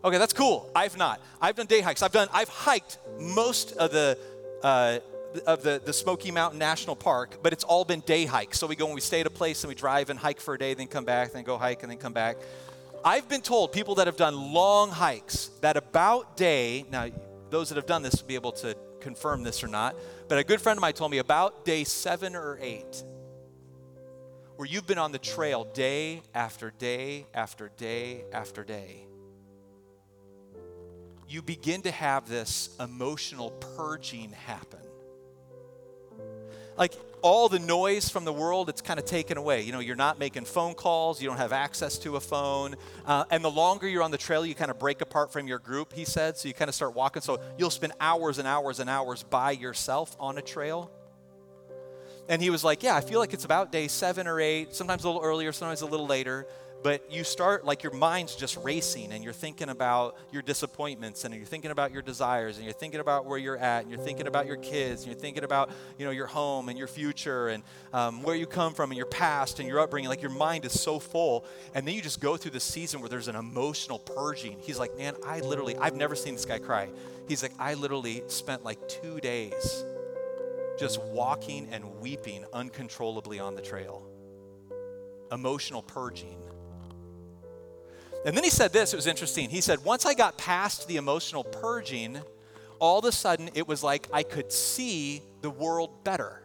Okay, 0.04 0.18
that's 0.20 0.34
cool. 0.34 0.72
I've 0.76 0.96
not. 0.98 1.22
I've 1.42 1.56
done 1.56 1.66
day 1.66 1.82
hikes. 1.82 2.04
I've 2.04 2.12
done. 2.12 2.28
I've 2.32 2.50
hiked 2.50 3.00
most 3.20 3.74
of 3.74 3.92
the 3.92 4.18
uh, 4.62 5.00
of 5.40 5.64
the, 5.64 5.82
the 5.84 5.94
Smoky 5.94 6.32
Mountain 6.32 6.60
National 6.60 6.96
Park, 6.96 7.40
but 7.42 7.54
it's 7.54 7.64
all 7.64 7.86
been 7.86 8.02
day 8.02 8.26
hikes. 8.26 8.60
So 8.60 8.68
we 8.68 8.76
go 8.76 8.86
and 8.86 8.96
we 8.96 9.02
stay 9.02 9.22
at 9.22 9.28
a 9.28 9.32
place 9.32 9.64
and 9.64 9.70
we 9.70 9.76
drive 9.76 10.10
and 10.10 10.20
hike 10.20 10.40
for 10.40 10.54
a 10.54 10.58
day, 10.58 10.74
then 10.74 10.88
come 10.88 11.06
back, 11.06 11.34
then 11.34 11.44
go 11.44 11.58
hike 11.58 11.84
and 11.84 11.92
then 11.92 11.98
come 11.98 12.14
back. 12.14 12.38
I've 13.04 13.30
been 13.30 13.42
told 13.42 13.72
people 13.72 13.96
that 13.96 14.08
have 14.08 14.18
done 14.18 14.54
long 14.54 14.90
hikes 14.90 15.50
that 15.62 15.78
about 15.78 16.38
day, 16.38 16.86
now 16.90 17.10
those 17.50 17.70
that 17.70 17.76
have 17.76 17.86
done 17.86 18.02
this 18.02 18.22
will 18.22 18.28
be 18.28 18.36
able 18.36 18.54
to 18.54 18.76
confirm 19.00 19.44
this 19.44 19.64
or 19.64 19.68
not, 19.68 19.96
but 20.28 20.38
a 20.38 20.44
good 20.44 20.60
friend 20.60 20.78
of 20.78 20.82
mine 20.82 20.94
told 20.94 21.12
me 21.12 21.20
about 21.20 21.66
day 21.66 21.84
seven 21.84 22.36
or 22.36 22.58
eight, 22.62 23.04
where 24.56 24.68
you've 24.68 24.88
been 24.88 24.98
on 24.98 25.12
the 25.12 25.20
trail 25.20 25.66
day 25.74 26.24
after 26.34 26.72
day 26.72 27.26
after 27.34 27.70
day 27.78 28.24
after 28.34 28.64
day 28.64 29.06
you 31.28 31.42
begin 31.42 31.82
to 31.82 31.92
have 31.92 32.30
this 32.30 32.70
emotional 32.80 33.52
purging 33.52 34.32
happen 34.32 34.85
like 36.78 36.94
all 37.22 37.50
the 37.50 37.60
noise 37.60 38.08
from 38.10 38.24
the 38.24 38.34
world, 38.34 38.70
it's 38.70 38.82
kind 38.82 39.00
of 39.00 39.06
taken 39.06 39.38
away. 39.38 39.62
You 39.62 39.72
know, 39.72 39.80
you're 39.80 39.96
not 39.96 40.20
making 40.20 40.46
phone 40.46 40.76
calls, 40.76 41.22
you 41.22 41.28
don't 41.28 41.38
have 41.38 41.54
access 41.54 41.98
to 42.00 42.18
a 42.18 42.20
phone. 42.20 42.76
Uh, 43.06 43.26
and 43.32 43.44
the 43.44 43.50
longer 43.50 43.88
you're 43.88 44.04
on 44.04 44.12
the 44.12 44.18
trail, 44.18 44.46
you 44.46 44.54
kind 44.54 44.70
of 44.70 44.78
break 44.78 45.02
apart 45.02 45.32
from 45.34 45.48
your 45.48 45.60
group, 45.60 45.94
he 45.94 46.06
said. 46.06 46.38
So 46.38 46.48
you 46.48 46.54
kind 46.54 46.70
of 46.70 46.76
start 46.76 46.94
walking. 46.94 47.22
So 47.22 47.40
you'll 47.58 47.72
spend 47.72 47.94
hours 48.00 48.38
and 48.38 48.48
hours 48.48 48.80
and 48.80 48.90
hours 48.90 49.24
by 49.24 49.52
yourself 49.52 50.16
on 50.20 50.38
a 50.38 50.42
trail. 50.42 50.92
And 52.30 52.42
he 52.42 52.50
was 52.50 52.64
like, 52.64 52.84
Yeah, 52.84 52.96
I 52.96 53.02
feel 53.02 53.20
like 53.20 53.34
it's 53.34 53.46
about 53.46 53.72
day 53.72 53.88
seven 53.88 54.28
or 54.28 54.40
eight, 54.40 54.76
sometimes 54.76 55.04
a 55.04 55.08
little 55.08 55.24
earlier, 55.24 55.52
sometimes 55.52 55.82
a 55.82 55.86
little 55.86 56.08
later 56.08 56.48
but 56.86 57.12
you 57.12 57.24
start 57.24 57.66
like 57.66 57.82
your 57.82 57.94
mind's 57.94 58.36
just 58.36 58.58
racing 58.58 59.12
and 59.12 59.24
you're 59.24 59.34
thinking 59.34 59.70
about 59.70 60.16
your 60.32 60.44
disappointments 60.44 61.26
and 61.26 61.34
you're 61.34 61.44
thinking 61.44 61.72
about 61.72 61.92
your 61.92 62.04
desires 62.04 62.58
and 62.58 62.64
you're 62.64 62.76
thinking 62.76 63.00
about 63.00 63.26
where 63.26 63.40
you're 63.40 63.58
at 63.58 63.82
and 63.82 63.92
you're 63.92 64.00
thinking 64.00 64.28
about 64.28 64.46
your 64.46 64.58
kids 64.58 65.02
and 65.02 65.12
you're 65.12 65.20
thinking 65.20 65.44
about 65.44 65.72
you 65.98 66.06
know 66.06 66.12
your 66.12 66.28
home 66.28 66.70
and 66.70 66.78
your 66.78 66.88
future 66.88 67.48
and 67.48 67.64
um, 67.92 68.22
where 68.22 68.36
you 68.36 68.46
come 68.46 68.72
from 68.72 68.92
and 68.92 68.98
your 68.98 69.08
past 69.08 69.60
and 69.60 69.68
your 69.68 69.80
upbringing. 69.80 70.10
Like 70.10 70.22
your 70.22 70.30
mind 70.30 70.64
is 70.64 70.80
so 70.80 71.00
full. 71.00 71.48
And 71.74 71.88
then 71.88 71.96
you 71.96 72.04
just 72.04 72.20
go 72.20 72.38
through 72.38 72.52
the 72.52 72.60
season 72.60 73.00
where 73.00 73.10
there's 73.10 73.30
an 73.30 73.36
emotional 73.36 73.98
purging. 73.98 74.60
He's 74.60 74.78
like 74.78 74.96
man 74.96 75.16
i 75.26 75.40
literally 75.40 75.76
i've 75.78 75.96
never 75.96 76.14
seen 76.14 76.36
this 76.36 76.46
guy 76.46 76.60
cry. 76.60 76.92
He's 77.28 77.42
like 77.42 77.54
i 77.58 77.74
literally 77.74 78.22
spent 78.28 78.64
like 78.64 78.88
two 78.88 79.20
days 79.22 79.84
just 80.78 81.02
walking 81.02 81.68
and 81.72 82.00
weeping 82.00 82.46
uncontrollably 82.54 83.40
on 83.40 83.56
the 83.56 83.62
trail. 83.64 84.08
Emotional 85.32 85.82
purging 85.82 86.45
and 88.26 88.36
then 88.36 88.44
he 88.44 88.50
said 88.50 88.74
this, 88.74 88.92
it 88.92 88.96
was 88.96 89.08
interesting. 89.08 89.50
He 89.50 89.62
said, 89.62 89.84
Once 89.84 90.06
I 90.06 90.16
got 90.16 90.38
past 90.38 90.88
the 90.88 90.98
emotional 90.98 91.44
purging, 91.44 92.20
all 92.80 93.00
of 93.00 93.06
a 93.06 93.12
sudden 93.12 93.52
it 93.54 93.68
was 93.68 93.84
like 93.84 94.08
I 94.12 94.24
could 94.24 94.52
see 94.52 95.22
the 95.42 95.50
world 95.52 96.04
better. 96.04 96.42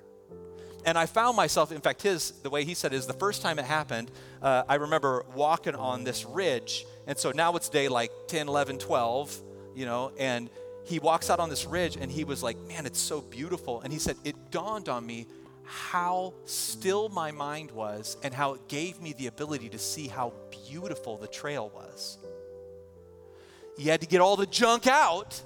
And 0.84 0.96
I 0.96 1.06
found 1.06 1.36
myself, 1.36 1.72
in 1.72 1.80
fact, 1.80 2.02
his, 2.02 2.32
the 2.42 2.50
way 2.50 2.64
he 2.64 2.74
said 2.74 2.92
is 2.92 3.06
the 3.06 3.14
first 3.14 3.42
time 3.42 3.58
it 3.58 3.64
happened, 3.64 4.10
uh, 4.42 4.62
I 4.68 4.76
remember 4.76 5.24
walking 5.34 5.74
on 5.74 6.04
this 6.04 6.24
ridge. 6.24 6.86
And 7.06 7.18
so 7.18 7.32
now 7.32 7.56
it's 7.56 7.68
day 7.68 7.88
like 7.88 8.10
10, 8.28 8.48
11, 8.48 8.78
12, 8.78 9.40
you 9.74 9.84
know, 9.84 10.12
and 10.18 10.48
he 10.84 10.98
walks 10.98 11.30
out 11.30 11.38
on 11.38 11.50
this 11.50 11.66
ridge 11.66 11.96
and 11.96 12.10
he 12.10 12.24
was 12.24 12.42
like, 12.42 12.58
man, 12.66 12.86
it's 12.86 12.98
so 12.98 13.20
beautiful. 13.20 13.80
And 13.82 13.92
he 13.92 13.98
said, 13.98 14.16
it 14.24 14.50
dawned 14.50 14.88
on 14.88 15.06
me 15.06 15.26
how 15.70 16.34
still 16.46 17.08
my 17.08 17.30
mind 17.30 17.70
was 17.70 18.16
and 18.24 18.34
how 18.34 18.54
it 18.54 18.66
gave 18.66 19.00
me 19.00 19.12
the 19.12 19.28
ability 19.28 19.68
to 19.68 19.78
see 19.78 20.08
how 20.08 20.32
beautiful 20.68 21.16
the 21.16 21.28
trail 21.28 21.70
was. 21.72 22.18
You 23.78 23.92
had 23.92 24.00
to 24.00 24.06
get 24.08 24.20
all 24.20 24.36
the 24.36 24.46
junk 24.46 24.88
out 24.88 25.40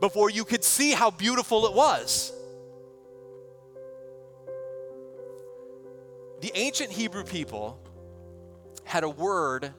before 0.00 0.30
you 0.30 0.44
could 0.44 0.64
see 0.64 0.90
how 0.90 1.12
beautiful 1.12 1.66
it 1.66 1.74
was. 1.74 2.32
The 6.40 6.50
ancient 6.54 6.90
Hebrew 6.90 7.24
people 7.24 7.78
had 8.82 9.04
a 9.04 9.08
word 9.08 9.72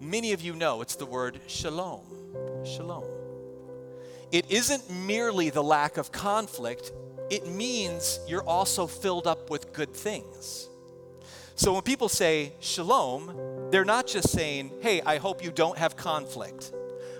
many 0.00 0.32
of 0.32 0.40
you 0.40 0.54
know. 0.54 0.80
It's 0.80 0.96
the 0.96 1.06
word 1.06 1.38
shalom. 1.46 2.64
Shalom. 2.64 3.04
It 4.32 4.50
isn't 4.50 4.90
merely 4.90 5.50
the 5.50 5.62
lack 5.62 5.98
of 5.98 6.12
conflict, 6.12 6.92
it 7.30 7.46
means 7.46 8.20
you're 8.26 8.42
also 8.42 8.86
filled 8.86 9.26
up 9.26 9.48
with 9.50 9.72
good 9.72 9.94
things. 9.94 10.68
So 11.54 11.72
when 11.74 11.82
people 11.82 12.08
say 12.08 12.54
shalom, 12.60 13.68
they're 13.70 13.84
not 13.84 14.06
just 14.06 14.30
saying, 14.30 14.72
hey, 14.80 15.00
I 15.02 15.18
hope 15.18 15.44
you 15.44 15.52
don't 15.52 15.78
have 15.78 15.96
conflict. 15.96 16.72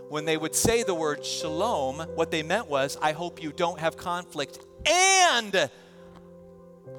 When 0.09 0.25
they 0.25 0.37
would 0.37 0.55
say 0.55 0.83
the 0.83 0.95
word 0.95 1.25
shalom, 1.25 2.01
what 2.17 2.31
they 2.31 2.43
meant 2.43 2.69
was, 2.69 2.99
I 3.01 3.13
hope 3.13 3.43
you 3.43 3.53
don't 3.53 3.79
have 3.79 3.97
conflict 3.97 4.59
and 4.87 5.71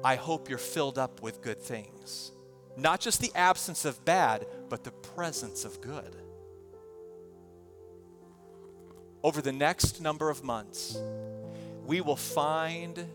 I 0.04 0.16
hope 0.16 0.48
you're 0.48 0.58
filled 0.58 0.98
up 0.98 1.20
with 1.20 1.42
good 1.42 1.60
things. 1.60 2.32
Not 2.76 3.00
just 3.00 3.20
the 3.20 3.32
absence 3.34 3.84
of 3.84 4.02
bad, 4.04 4.46
but 4.70 4.84
the 4.84 4.92
presence 4.92 5.64
of 5.64 5.80
good. 5.80 6.16
Over 9.22 9.42
the 9.42 9.52
next 9.52 10.00
number 10.00 10.30
of 10.30 10.42
months, 10.42 10.96
we 11.86 12.00
will 12.00 12.16
find 12.16 13.06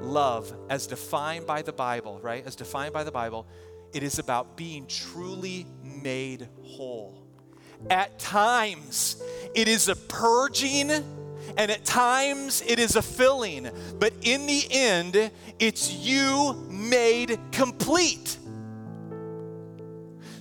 love 0.00 0.52
as 0.68 0.86
defined 0.86 1.46
by 1.46 1.62
the 1.62 1.72
Bible, 1.72 2.20
right? 2.22 2.44
As 2.46 2.56
defined 2.56 2.92
by 2.92 3.04
the 3.04 3.12
Bible, 3.12 3.46
it 3.92 4.02
is 4.02 4.18
about 4.18 4.56
being 4.56 4.86
truly 4.86 5.66
made 5.82 6.48
whole. 6.62 7.22
At 7.90 8.18
times, 8.18 9.22
it 9.54 9.68
is 9.68 9.88
a 9.88 9.96
purging, 9.96 10.90
and 10.90 11.70
at 11.70 11.84
times, 11.84 12.62
it 12.66 12.78
is 12.78 12.96
a 12.96 13.02
filling. 13.02 13.70
But 13.98 14.14
in 14.22 14.46
the 14.46 14.66
end, 14.70 15.30
it's 15.58 15.92
you 15.92 16.66
made 16.70 17.38
complete. 17.52 18.38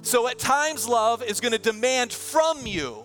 So 0.02 0.28
at 0.28 0.40
times, 0.40 0.88
love 0.88 1.22
is 1.24 1.40
going 1.40 1.52
to 1.52 1.60
demand 1.60 2.12
from 2.12 2.66
you. 2.66 3.03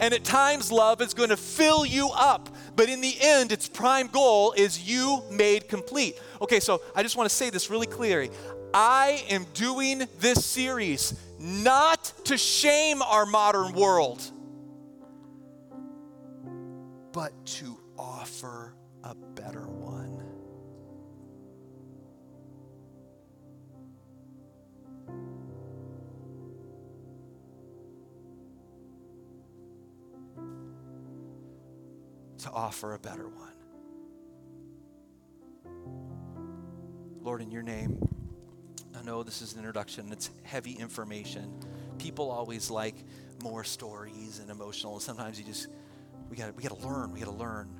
And 0.00 0.14
at 0.14 0.24
times, 0.24 0.72
love 0.72 1.00
is 1.00 1.14
going 1.14 1.30
to 1.30 1.36
fill 1.36 1.84
you 1.84 2.10
up. 2.14 2.48
But 2.76 2.88
in 2.88 3.00
the 3.00 3.14
end, 3.20 3.52
its 3.52 3.68
prime 3.68 4.08
goal 4.08 4.52
is 4.52 4.88
you 4.88 5.22
made 5.30 5.68
complete. 5.68 6.20
Okay, 6.40 6.60
so 6.60 6.82
I 6.94 7.02
just 7.02 7.16
want 7.16 7.28
to 7.28 7.34
say 7.34 7.50
this 7.50 7.70
really 7.70 7.86
clearly. 7.86 8.30
I 8.72 9.24
am 9.28 9.46
doing 9.54 10.08
this 10.18 10.44
series 10.44 11.14
not 11.38 12.12
to 12.24 12.36
shame 12.36 13.02
our 13.02 13.26
modern 13.26 13.72
world, 13.72 14.22
but 17.12 17.32
to 17.46 17.78
offer 17.96 18.74
a 19.04 19.14
better 19.14 19.68
one. 19.68 19.83
To 32.44 32.50
offer 32.50 32.92
a 32.92 32.98
better 32.98 33.26
one. 33.26 33.54
Lord, 37.22 37.40
in 37.40 37.50
your 37.50 37.62
name, 37.62 38.06
I 38.94 39.02
know 39.02 39.22
this 39.22 39.40
is 39.40 39.54
an 39.54 39.60
introduction, 39.60 40.12
it's 40.12 40.28
heavy 40.42 40.72
information. 40.72 41.50
People 41.96 42.30
always 42.30 42.70
like 42.70 42.96
more 43.42 43.64
stories 43.64 44.40
and 44.40 44.50
emotional, 44.50 44.92
and 44.92 45.00
sometimes 45.00 45.38
you 45.38 45.46
just, 45.46 45.68
we 46.28 46.36
got 46.36 46.54
we 46.54 46.62
got 46.62 46.78
to 46.78 46.86
learn, 46.86 47.12
we 47.12 47.20
got 47.20 47.30
to 47.30 47.32
learn. 47.32 47.70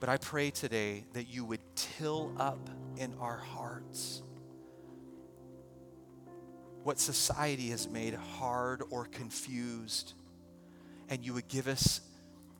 But 0.00 0.08
I 0.08 0.16
pray 0.16 0.50
today 0.50 1.04
that 1.12 1.28
you 1.28 1.44
would 1.44 1.60
till 1.76 2.34
up 2.36 2.68
in 2.96 3.14
our 3.20 3.38
hearts 3.38 4.24
what 6.82 6.98
society 6.98 7.68
has 7.68 7.88
made 7.88 8.14
hard 8.14 8.82
or 8.90 9.04
confused, 9.04 10.14
and 11.08 11.24
you 11.24 11.32
would 11.32 11.46
give 11.46 11.68
us, 11.68 12.00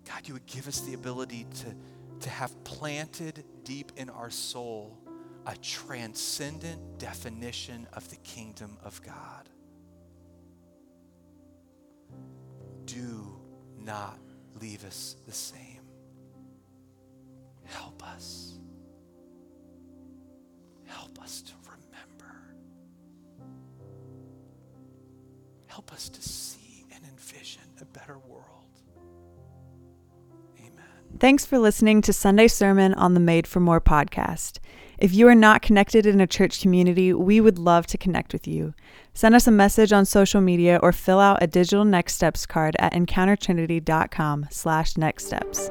God, 0.08 0.26
you 0.26 0.34
would 0.34 0.46
give 0.46 0.68
us 0.68 0.80
the 0.80 0.94
ability 0.94 1.46
to, 1.62 1.74
to 2.20 2.30
have 2.30 2.62
planted 2.64 3.44
deep 3.64 3.92
in 3.96 4.10
our 4.10 4.30
soul 4.30 4.98
a 5.46 5.56
transcendent 5.56 6.98
definition 6.98 7.86
of 7.92 8.08
the 8.10 8.16
kingdom 8.16 8.78
of 8.82 9.00
God. 9.02 9.48
Do 12.86 13.40
not 13.78 14.18
leave 14.60 14.84
us 14.84 15.16
the 15.26 15.32
same. 15.32 15.80
Help 17.64 18.02
us. 18.06 18.58
Help 20.86 21.20
us 21.22 21.42
to 21.42 21.52
remember. 21.64 22.36
Help 25.66 25.92
us 25.92 26.08
to 26.08 26.22
see 26.22 26.86
and 26.94 27.04
envision 27.04 27.62
a 27.80 27.84
better 27.86 28.18
world. 28.18 28.63
Thanks 31.20 31.46
for 31.46 31.58
listening 31.58 32.02
to 32.02 32.12
Sunday 32.12 32.48
Sermon 32.48 32.92
on 32.94 33.14
the 33.14 33.20
Made 33.20 33.46
for 33.46 33.60
More 33.60 33.80
podcast. 33.80 34.58
If 34.98 35.14
you 35.14 35.28
are 35.28 35.34
not 35.34 35.62
connected 35.62 36.06
in 36.06 36.20
a 36.20 36.26
church 36.26 36.60
community, 36.60 37.12
we 37.12 37.40
would 37.40 37.58
love 37.58 37.86
to 37.88 37.98
connect 37.98 38.32
with 38.32 38.48
you. 38.48 38.74
Send 39.14 39.34
us 39.34 39.46
a 39.46 39.52
message 39.52 39.92
on 39.92 40.06
social 40.06 40.40
media 40.40 40.78
or 40.82 40.92
fill 40.92 41.20
out 41.20 41.42
a 41.42 41.46
digital 41.46 41.84
next 41.84 42.14
steps 42.14 42.46
card 42.46 42.76
at 42.78 42.92
encountertrinity.com 42.92 44.48
slash 44.50 44.96
next 44.96 45.26
steps. 45.26 45.70